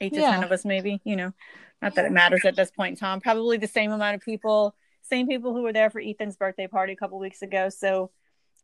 eight 0.00 0.12
to 0.14 0.20
Yeah. 0.20 0.30
ten 0.30 0.44
of 0.44 0.52
us, 0.52 0.64
maybe. 0.64 1.00
You 1.04 1.16
know, 1.16 1.32
not 1.80 1.94
that 1.94 2.04
it 2.04 2.12
matters 2.12 2.44
at 2.44 2.56
this 2.56 2.70
point 2.70 2.90
in 2.90 2.96
time. 2.96 3.20
Probably 3.20 3.56
the 3.56 3.66
same 3.66 3.92
amount 3.92 4.16
of 4.16 4.20
people, 4.20 4.74
same 5.02 5.26
people 5.26 5.54
who 5.54 5.62
were 5.62 5.72
there 5.72 5.90
for 5.90 6.00
Ethan's 6.00 6.36
birthday 6.36 6.66
party 6.66 6.92
a 6.92 6.96
couple 6.96 7.18
weeks 7.18 7.42
ago. 7.42 7.68
So 7.68 8.10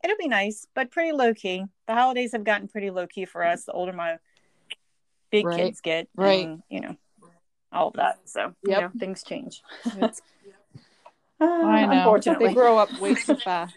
it'll 0.02 0.16
be 0.18 0.28
nice, 0.28 0.66
but 0.74 0.90
pretty 0.90 1.12
low 1.12 1.34
key. 1.34 1.64
The 1.86 1.94
holidays 1.94 2.32
have 2.32 2.44
gotten 2.44 2.68
pretty 2.68 2.90
low 2.90 3.06
key 3.06 3.24
for 3.24 3.44
us. 3.44 3.64
The 3.64 3.72
older 3.72 3.92
my 3.92 4.18
big 5.30 5.46
Right. 5.46 5.56
kids 5.56 5.80
get, 5.80 6.08
Right. 6.16 6.46
and, 6.46 6.62
you 6.68 6.80
know, 6.80 6.96
all 7.72 7.88
of 7.88 7.94
that. 7.94 8.20
So 8.24 8.54
you 8.62 8.70
know, 8.70 8.90
things 8.98 9.22
change. 9.22 9.62
Uh, 9.96 10.08
I 11.40 11.86
know. 11.86 11.90
Unfortunately, 11.90 12.48
They 12.48 12.54
grow 12.54 12.78
up 12.78 12.98
way 12.98 13.14
too 13.14 13.36
fast. 13.36 13.76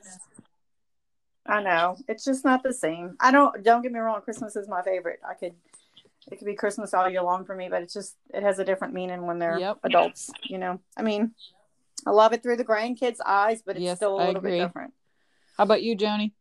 I 1.47 1.61
know. 1.61 1.97
It's 2.07 2.25
just 2.25 2.43
not 2.43 2.63
the 2.63 2.73
same. 2.73 3.15
I 3.19 3.31
don't 3.31 3.63
don't 3.63 3.81
get 3.83 3.91
me 3.91 3.99
wrong, 3.99 4.21
Christmas 4.21 4.55
is 4.55 4.67
my 4.67 4.81
favorite. 4.81 5.19
I 5.27 5.35
could 5.35 5.53
It 6.31 6.37
could 6.39 6.45
be 6.45 6.55
Christmas 6.55 6.93
all 6.93 7.07
year 7.07 7.21
long 7.21 7.45
for 7.45 7.55
me, 7.55 7.69
but 7.69 7.83
it's 7.83 7.93
just 7.93 8.15
it 8.33 8.41
has 8.41 8.57
a 8.59 8.65
different 8.65 8.93
meaning 8.95 9.27
when 9.27 9.37
they're 9.39 9.59
Yep. 9.59 9.79
adults. 9.83 10.31
You 10.49 10.57
know, 10.57 10.79
I 10.97 11.03
mean, 11.03 11.35
I 12.05 12.11
love 12.11 12.33
it 12.33 12.41
through 12.41 12.57
the 12.57 12.65
grandkids' 12.65 13.19
eyes, 13.25 13.61
but 13.61 13.75
it's 13.77 13.85
Yes, 13.85 13.97
still 13.97 14.15
a 14.19 14.25
little 14.25 14.41
bit 14.41 14.59
different. 14.59 14.93
How 15.57 15.63
about 15.63 15.83
you, 15.83 15.95
Joni? 15.95 16.31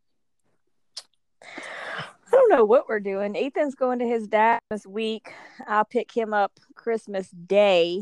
I 1.42 2.30
don't 2.36 2.50
know 2.50 2.64
what 2.64 2.88
we're 2.88 3.00
doing. 3.00 3.36
Ethan's 3.36 3.74
going 3.74 4.00
to 4.00 4.06
his 4.06 4.26
dad 4.26 4.58
this 4.70 4.86
week. 4.86 5.32
I'll 5.68 5.84
pick 5.84 6.10
him 6.12 6.34
up 6.34 6.58
Christmas 6.74 7.28
Day, 7.30 8.00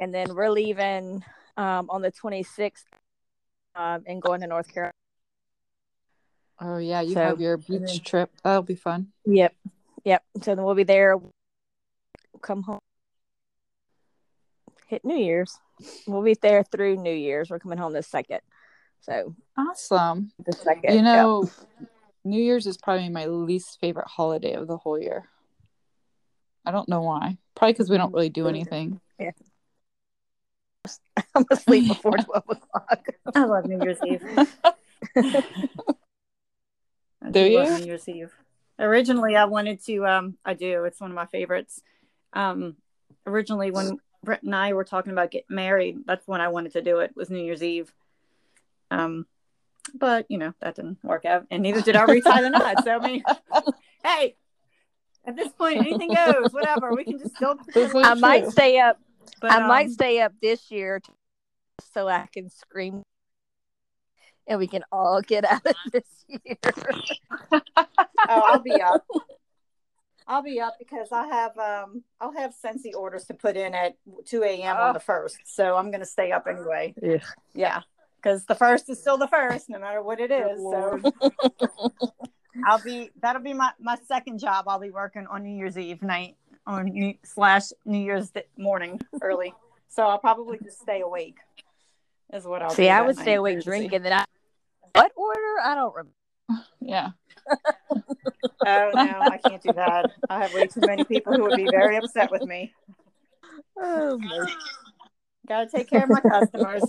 and 0.00 0.12
then 0.12 0.34
we're 0.34 0.50
leaving 0.50 1.24
um, 1.56 1.88
on 1.90 2.02
the 2.02 2.10
26th 2.10 2.82
um, 3.76 4.02
and 4.06 4.20
going 4.20 4.40
to 4.40 4.46
North 4.48 4.72
Carolina. 4.72 4.92
Oh 6.60 6.78
yeah, 6.78 7.02
you 7.02 7.12
So- 7.14 7.20
have 7.20 7.40
your 7.40 7.56
beach 7.58 8.02
trip. 8.02 8.30
That'll 8.42 8.62
be 8.62 8.74
fun. 8.74 9.08
Yep, 9.26 9.54
yep. 10.04 10.24
So 10.42 10.54
then 10.54 10.64
we'll 10.64 10.74
be 10.74 10.84
there. 10.84 11.16
Come 12.42 12.62
home, 12.62 12.80
hit 14.86 15.04
New 15.04 15.16
Year's. 15.16 15.58
We'll 16.06 16.22
be 16.22 16.34
there 16.40 16.64
through 16.64 16.96
New 16.96 17.14
Year's. 17.14 17.50
We're 17.50 17.58
coming 17.58 17.78
home 17.78 17.92
the 17.92 18.02
second. 18.02 18.40
So 19.06 19.34
Awesome. 19.56 20.32
the 20.44 20.52
second. 20.52 20.90
You 20.92 20.96
yep. 20.96 21.04
know, 21.04 21.48
New 22.24 22.42
Year's 22.42 22.66
is 22.66 22.76
probably 22.76 23.08
my 23.08 23.26
least 23.26 23.78
favorite 23.80 24.08
holiday 24.08 24.54
of 24.54 24.66
the 24.66 24.76
whole 24.76 24.98
year. 24.98 25.28
I 26.64 26.72
don't 26.72 26.88
know 26.88 27.02
why. 27.02 27.38
Probably 27.54 27.72
because 27.72 27.88
we 27.88 27.98
don't 27.98 28.12
really 28.12 28.30
do 28.30 28.48
anything. 28.48 29.00
Yeah. 29.20 29.30
I'm 31.36 31.44
asleep 31.52 31.88
before 31.88 32.16
12 32.16 32.44
o'clock. 32.48 33.06
I 33.34 33.44
love 33.44 33.66
New 33.66 33.80
Year's 33.80 33.98
Eve. 34.04 34.22
I 35.16 35.42
Do 37.30 37.48
love 37.48 37.68
you? 37.70 37.78
New 37.78 37.86
Year's 37.86 38.08
Eve. 38.08 38.32
Originally, 38.78 39.36
I 39.36 39.44
wanted 39.44 39.82
to. 39.84 40.04
Um, 40.04 40.36
I 40.44 40.54
do. 40.54 40.84
It's 40.84 41.00
one 41.00 41.10
of 41.10 41.14
my 41.14 41.26
favorites. 41.26 41.80
Um, 42.32 42.76
originally, 43.24 43.70
when 43.70 43.98
Brett 44.24 44.42
and 44.42 44.54
I 44.54 44.72
were 44.72 44.84
talking 44.84 45.12
about 45.12 45.30
getting 45.30 45.54
married, 45.54 45.98
that's 46.06 46.26
when 46.26 46.40
I 46.40 46.48
wanted 46.48 46.72
to 46.72 46.82
do 46.82 46.98
it. 46.98 47.12
Was 47.14 47.30
New 47.30 47.38
Year's 47.42 47.62
Eve. 47.62 47.92
Um, 48.90 49.26
but 49.94 50.26
you 50.28 50.38
know 50.38 50.52
that 50.60 50.76
didn't 50.76 50.98
work 51.02 51.24
out, 51.24 51.46
and 51.50 51.62
neither 51.62 51.80
did 51.80 51.96
I 51.96 52.04
retie 52.04 52.22
the 52.22 52.50
knot. 52.50 52.84
So 52.84 52.96
I 52.96 52.98
mean, 52.98 53.22
hey, 54.04 54.36
at 55.24 55.36
this 55.36 55.52
point, 55.52 55.78
anything 55.78 56.12
goes. 56.12 56.52
Whatever. 56.52 56.94
We 56.94 57.04
can 57.04 57.18
just 57.18 57.36
still. 57.36 57.56
This 57.74 57.90
is 57.90 57.94
I 57.94 58.14
might 58.14 58.42
true. 58.42 58.50
stay 58.50 58.78
up. 58.80 58.98
But, 59.40 59.52
I 59.52 59.66
might 59.66 59.86
um, 59.86 59.92
stay 59.92 60.20
up 60.20 60.32
this 60.40 60.70
year 60.70 61.00
t- 61.00 61.12
so 61.92 62.08
I 62.08 62.26
can 62.32 62.48
scream 62.48 63.02
and 64.46 64.58
we 64.58 64.66
can 64.66 64.82
all 64.92 65.20
get 65.20 65.44
out 65.44 65.66
of 65.66 65.74
this 65.92 66.24
year. 66.28 66.56
oh, 67.52 67.60
I'll 68.28 68.60
be 68.60 68.80
up. 68.80 69.04
I'll 70.28 70.42
be 70.42 70.60
up 70.60 70.74
because 70.78 71.08
I 71.12 71.26
have 71.26 71.56
um 71.58 72.02
I'll 72.20 72.32
have 72.32 72.52
Sensi 72.54 72.92
orders 72.94 73.24
to 73.26 73.34
put 73.34 73.56
in 73.56 73.74
at 73.74 73.96
two 74.24 74.42
a.m. 74.42 74.76
on 74.76 74.90
Oh. 74.90 74.92
the 74.92 75.00
first, 75.00 75.38
so 75.44 75.76
I'm 75.76 75.90
gonna 75.90 76.04
stay 76.06 76.32
up 76.32 76.46
anyway. 76.48 76.94
Ugh. 77.04 77.20
Yeah, 77.54 77.82
because 78.26 78.44
the 78.46 78.54
first 78.56 78.88
is 78.88 78.98
still 78.98 79.16
the 79.16 79.28
first, 79.28 79.68
no 79.70 79.78
matter 79.78 80.02
what 80.02 80.18
it 80.18 80.32
is. 80.32 80.58
So 80.58 81.00
I'll 82.66 82.82
be 82.82 83.10
that'll 83.22 83.42
be 83.42 83.52
my 83.52 83.70
my 83.78 83.96
second 84.08 84.40
job. 84.40 84.64
I'll 84.66 84.80
be 84.80 84.90
working 84.90 85.26
on 85.30 85.44
New 85.44 85.56
Year's 85.56 85.78
Eve 85.78 86.02
night 86.02 86.36
on 86.66 86.86
New, 86.86 87.14
slash 87.24 87.66
New 87.84 87.98
Year's 87.98 88.30
d- 88.30 88.42
morning 88.58 89.00
early. 89.22 89.54
So 89.88 90.02
I'll 90.04 90.18
probably 90.18 90.58
just 90.58 90.80
stay 90.80 91.02
awake. 91.02 91.36
Is 92.32 92.44
what 92.44 92.62
I'll 92.62 92.70
See, 92.70 92.84
do 92.84 92.88
I 92.88 93.02
would 93.02 93.16
stay 93.16 93.34
awake 93.34 93.62
drinking. 93.62 94.02
Then 94.02 94.12
I 94.14 94.24
what 94.94 95.12
order? 95.14 95.60
I 95.62 95.74
don't 95.76 95.94
remember. 95.94 96.12
Yeah. 96.80 97.10
Oh 98.68 98.90
no, 98.94 99.20
I 99.20 99.38
can't 99.38 99.62
do 99.62 99.72
that. 99.74 100.10
I 100.28 100.40
have 100.40 100.52
way 100.52 100.66
too 100.66 100.80
many 100.80 101.04
people 101.04 101.32
who 101.34 101.44
would 101.44 101.54
be 101.54 101.68
very 101.70 101.96
upset 101.98 102.32
with 102.32 102.42
me. 102.42 102.74
Oh, 103.78 104.18
my- 104.18 104.52
Gotta 105.46 105.70
take 105.70 105.88
care 105.88 106.02
of 106.02 106.08
my 106.08 106.20
customers. 106.20 106.82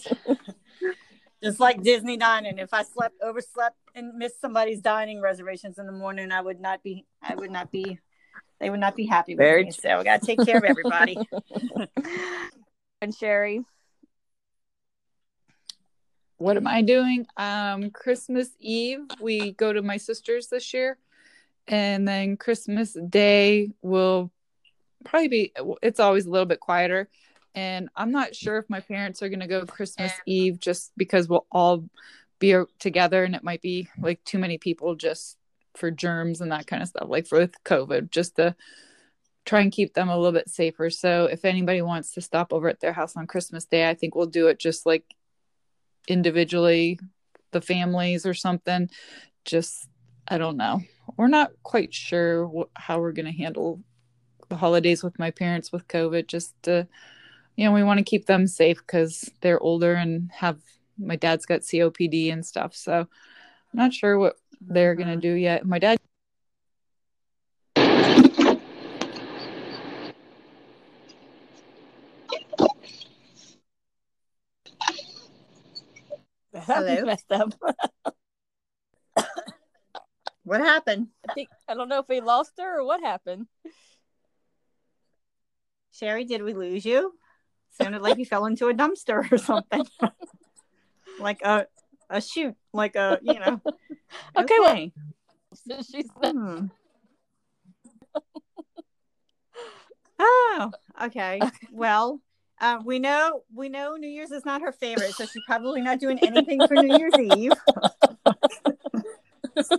Just 1.44 1.60
like 1.60 1.84
Disney 1.84 2.18
dining. 2.18 2.58
If 2.58 2.74
I 2.74 2.84
slept, 2.84 3.16
overslept, 3.22 3.78
and 3.94 4.16
missed 4.16 4.42
somebody's 4.42 4.82
dining 4.82 5.22
reservations 5.22 5.78
in 5.78 5.86
the 5.86 5.92
morning, 5.92 6.32
I 6.32 6.42
would 6.42 6.60
not 6.60 6.84
be. 6.84 7.06
I 7.22 7.36
would 7.36 7.52
not 7.52 7.72
be. 7.72 8.00
They 8.60 8.72
would 8.72 8.80
not 8.80 8.96
be 8.96 9.06
happy 9.06 9.36
with 9.36 9.40
Very 9.40 9.66
me. 9.66 9.72
So 9.72 9.90
I 9.90 10.04
gotta 10.04 10.26
take 10.26 10.44
care 10.44 10.58
of 10.58 10.64
everybody. 10.64 11.18
and 13.02 13.14
Sherry. 13.14 13.64
What 16.38 16.58
am 16.58 16.68
I 16.68 16.82
doing? 16.84 17.26
Um, 17.36 17.90
Christmas 17.90 18.50
Eve, 18.60 19.00
we 19.20 19.54
go 19.54 19.74
to 19.74 19.82
my 19.82 19.98
sister's 19.98 20.48
this 20.48 20.72
year. 20.74 20.98
And 21.68 22.08
then 22.08 22.38
Christmas 22.38 22.96
Day 23.10 23.72
will 23.82 24.32
probably 25.04 25.28
be, 25.28 25.54
it's 25.82 26.00
always 26.00 26.26
a 26.26 26.30
little 26.30 26.46
bit 26.46 26.60
quieter. 26.60 27.10
And 27.56 27.90
I'm 27.96 28.12
not 28.12 28.36
sure 28.36 28.58
if 28.58 28.70
my 28.70 28.82
parents 28.82 29.24
are 29.24 29.30
going 29.30 29.40
to 29.40 29.48
go 29.48 29.66
Christmas 29.66 30.12
Eve 30.26 30.60
just 30.60 30.92
because 30.96 31.28
we'll 31.28 31.48
all 31.52 31.90
be 32.40 32.56
together 32.80 33.24
and 33.24 33.36
it 33.36 33.44
might 33.44 33.62
be 33.62 33.88
like 34.00 34.24
too 34.24 34.38
many 34.38 34.58
people 34.58 34.96
just 34.96 35.38
for 35.76 35.90
germs 35.92 36.42
and 36.42 36.52
that 36.52 36.68
kind 36.68 36.84
of 36.84 36.90
stuff, 36.90 37.08
like 37.10 37.28
for 37.28 37.40
with 37.40 37.64
COVID, 37.64 38.12
just 38.12 38.36
to 38.36 38.56
try 39.46 39.62
and 39.62 39.72
keep 39.72 39.94
them 39.94 40.10
a 40.10 40.16
little 40.16 40.34
bit 40.34 40.50
safer. 40.50 40.90
So 40.90 41.26
if 41.26 41.46
anybody 41.46 41.82
wants 41.82 42.14
to 42.14 42.22
stop 42.22 42.52
over 42.52 42.68
at 42.68 42.80
their 42.80 42.94
house 42.94 43.16
on 43.16 43.28
Christmas 43.28 43.66
Day, 43.66 43.90
I 43.90 43.94
think 43.94 44.14
we'll 44.14 44.28
do 44.28 44.48
it 44.48 44.60
just 44.60 44.86
like 44.86 45.06
individually, 46.08 47.00
the 47.52 47.62
families 47.62 48.26
or 48.26 48.34
something. 48.34 48.90
Just, 49.46 49.88
I 50.28 50.38
don't 50.38 50.58
know. 50.58 50.82
We're 51.16 51.28
not 51.28 51.52
quite 51.64 51.94
sure 51.94 52.48
wh- 52.48 52.80
how 52.80 53.00
we're 53.00 53.14
going 53.14 53.26
to 53.26 53.32
handle 53.32 53.82
the 54.50 54.58
holidays 54.58 55.04
with 55.04 55.18
my 55.18 55.32
parents 55.32 55.72
with 55.72 55.88
COVID. 55.88 56.28
Just 56.28 56.54
to, 56.64 56.88
you 57.58 57.66
know, 57.66 57.72
we 57.74 57.84
want 57.84 57.98
to 57.98 58.04
keep 58.04 58.28
them 58.28 58.48
safe 58.48 58.78
because 58.78 59.30
they're 59.42 59.60
older 59.60 59.96
and 59.96 60.32
have 60.32 60.60
my 60.98 61.16
dad's 61.16 61.48
got 61.48 61.62
COPD 61.62 62.32
and 62.32 62.46
stuff. 62.46 62.76
So 62.76 63.00
I'm 63.00 63.08
not 63.74 63.94
sure 63.94 64.18
what 64.18 64.36
they're 64.62 64.96
going 64.96 65.08
to 65.08 65.14
mm-hmm. 65.14 65.22
do 65.22 65.34
yet. 65.34 65.66
My 65.66 65.80
dad. 65.80 65.98
Hello? 76.54 77.06
messed 77.06 77.32
up. 77.32 77.54
what 80.44 80.60
happened, 80.60 81.08
I 81.28 81.34
think 81.34 81.50
I 81.68 81.74
don't 81.74 81.90
know 81.90 82.00
if 82.00 82.10
we 82.10 82.20
lost 82.20 82.52
her 82.60 82.80
or 82.80 82.86
what 82.86 83.02
happened. 83.02 83.48
Sherry? 85.92 86.26
Did 86.26 86.44
we 86.44 86.54
lose 86.54 86.86
you? 86.86 87.14
Sounded 87.82 88.02
like 88.02 88.18
you 88.18 88.26
fell 88.26 88.46
into 88.46 88.68
a 88.68 88.74
dumpster 88.74 89.32
or 89.32 89.38
something. 89.38 89.86
like 91.20 91.42
a 91.44 91.68
a 92.10 92.22
chute, 92.22 92.56
like 92.74 92.96
a 92.96 93.20
you 93.22 93.40
know. 93.40 93.62
Okay, 94.38 94.56
well- 94.60 94.72
okay. 94.72 94.92
She's 95.92 96.08
Hmm. 96.24 96.68
oh, 100.20 100.72
okay. 101.04 101.42
Well, 101.72 102.22
uh, 102.60 102.80
we 102.86 103.00
know 103.00 103.44
we 103.54 103.70
know 103.70 103.96
New 103.96 104.08
Year's 104.08 104.32
is 104.32 104.46
not 104.46 104.62
her 104.62 104.72
favorite, 104.72 105.14
so 105.14 105.26
she's 105.26 105.44
probably 105.46 105.82
not 105.82 106.00
doing 106.00 106.20
anything 106.20 106.66
for 106.68 106.76
New 106.76 106.98
Year's 106.98 107.16
Eve. 107.20 107.52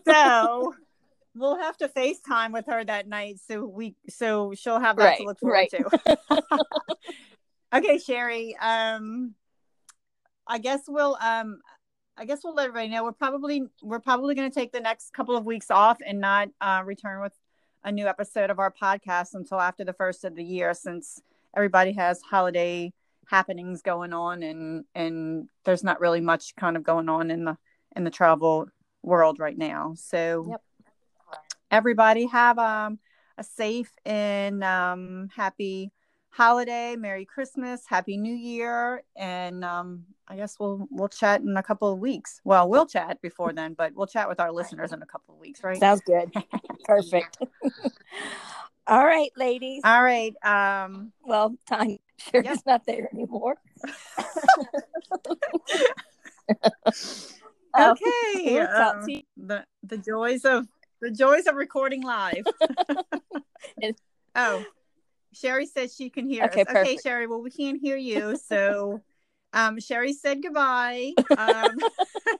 so 0.07 0.75
we'll 1.35 1.59
have 1.59 1.77
to 1.79 1.89
FaceTime 1.89 2.53
with 2.53 2.67
her 2.67 2.85
that 2.85 3.09
night, 3.09 3.39
so 3.47 3.65
we 3.67 3.95
so 4.09 4.53
she'll 4.55 4.81
have 4.81 4.97
that 4.97 5.05
Right, 5.05 5.19
to 5.19 5.25
look 5.25 5.39
forward 5.41 5.55
right. 5.55 5.71
to. 5.71 6.53
Okay, 7.73 7.99
Sherry. 7.99 8.57
Um, 8.57 9.35
I 10.47 10.59
guess 10.59 10.83
we'll 10.89 11.17
um 11.21 11.61
I 12.17 12.25
guess 12.25 12.41
we'll 12.43 12.55
let 12.55 12.69
everybody 12.69 12.89
know 12.89 13.05
we're 13.05 13.13
probably 13.13 13.65
we're 13.83 14.01
probably 14.01 14.35
going 14.35 14.51
to 14.51 14.55
take 14.55 14.73
the 14.73 14.81
next 14.81 15.13
couple 15.13 15.37
of 15.37 15.45
weeks 15.45 15.71
off 15.71 15.99
and 16.05 16.21
not 16.21 16.49
uh, 16.61 16.83
return 16.85 17.21
with 17.21 17.33
a 17.85 17.93
new 17.93 18.09
episode 18.09 18.51
of 18.51 18.59
our 18.59 18.73
podcast 18.73 19.35
until 19.35 19.61
after 19.61 19.85
the 19.85 19.93
first 19.93 20.25
of 20.25 20.35
the 20.35 20.43
year, 20.43 20.75
since 20.75 21.23
everybody 21.57 21.93
has 21.93 22.21
holiday 22.21 22.93
happenings 23.29 23.83
going 23.83 24.13
on 24.13 24.43
and 24.43 24.85
and 24.95 25.49
there's 25.65 25.85
not 25.85 26.01
really 26.01 26.21
much 26.21 26.57
kind 26.57 26.77
of 26.77 26.83
going 26.83 27.09
on 27.09 27.31
in 27.31 27.45
the 27.45 27.57
in 27.95 28.05
the 28.05 28.11
travel 28.11 28.67
world 29.03 29.39
right 29.39 29.59
now. 29.59 29.95
So 29.97 30.47
Yep. 30.49 30.63
everybody 31.71 32.27
have 32.27 32.59
um 32.59 32.99
a 33.37 33.45
safe 33.45 33.93
and 34.05 34.65
um 34.65 35.29
happy 35.37 35.93
holiday 36.31 36.95
merry 36.97 37.25
christmas 37.25 37.83
happy 37.89 38.17
new 38.17 38.35
year 38.35 39.03
and 39.17 39.65
um 39.65 40.05
i 40.29 40.37
guess 40.37 40.57
we'll 40.61 40.87
we'll 40.91 41.09
chat 41.09 41.41
in 41.41 41.57
a 41.57 41.63
couple 41.63 41.91
of 41.93 41.99
weeks 41.99 42.41
well 42.45 42.69
we'll 42.69 42.87
chat 42.87 43.21
before 43.23 43.53
then 43.53 43.75
but 43.75 43.93
we'll 43.95 44.07
chat 44.07 44.29
with 44.29 44.39
our 44.39 44.53
listeners 44.53 44.93
in 44.93 45.03
a 45.03 45.07
couple 45.07 45.35
of 45.35 45.41
weeks 45.41 45.65
right 45.65 45.81
sounds 45.81 46.01
good. 46.03 46.31
Perfect. 46.85 47.39
All 48.87 49.05
right, 49.05 49.31
ladies. 49.37 49.83
all 49.85 50.03
right 50.03 50.35
um 50.45 51.13
Well, 51.23 51.55
time 51.69 51.99
Sherry's 52.17 52.47
Yep. 52.47 52.59
not 52.67 52.87
there 52.87 53.09
anymore. 53.13 53.57
Oh, 57.77 57.91
okay 57.93 58.59
um, 58.61 59.07
the 59.37 59.65
the 59.83 59.99
joys 59.99 60.45
of 60.47 60.67
the 61.03 61.11
joys 61.11 61.47
of 61.47 61.55
recording 61.57 62.03
live 62.03 62.47
Oh, 64.35 64.65
Sherry 65.33 65.67
says 65.67 65.95
she 65.95 66.11
can 66.11 66.29
hear 66.29 66.45
Okay, 66.45 66.63
us. 66.63 66.69
Okay. 66.71 66.97
Sherry. 66.97 67.27
Well, 67.27 67.43
we 67.43 67.51
can't 67.51 67.79
hear 67.81 67.97
you, 67.97 68.37
so 68.37 69.03
um, 69.53 69.79
Sherry 69.81 70.13
said 70.13 70.43
goodbye. 70.43 71.13
Um, 71.37 71.77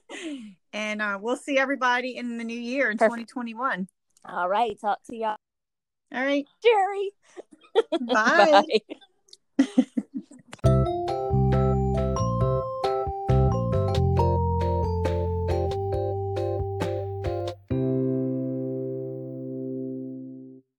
and 0.73 1.01
uh, 1.01 1.19
we'll 1.21 1.37
see 1.37 1.57
everybody 1.57 2.17
in 2.17 2.37
the 2.37 2.43
new 2.43 2.59
year 2.59 2.89
in 2.91 2.97
Perfect. 2.97 3.29
2021. 3.29 3.87
All 4.25 4.49
right. 4.49 4.79
Talk 4.79 4.99
to 5.09 5.15
y'all, 5.15 5.37
All 6.13 6.23
right. 6.23 6.45
Sherry. 6.63 7.11
Bye. 8.01 8.63
Bye. 9.57 10.95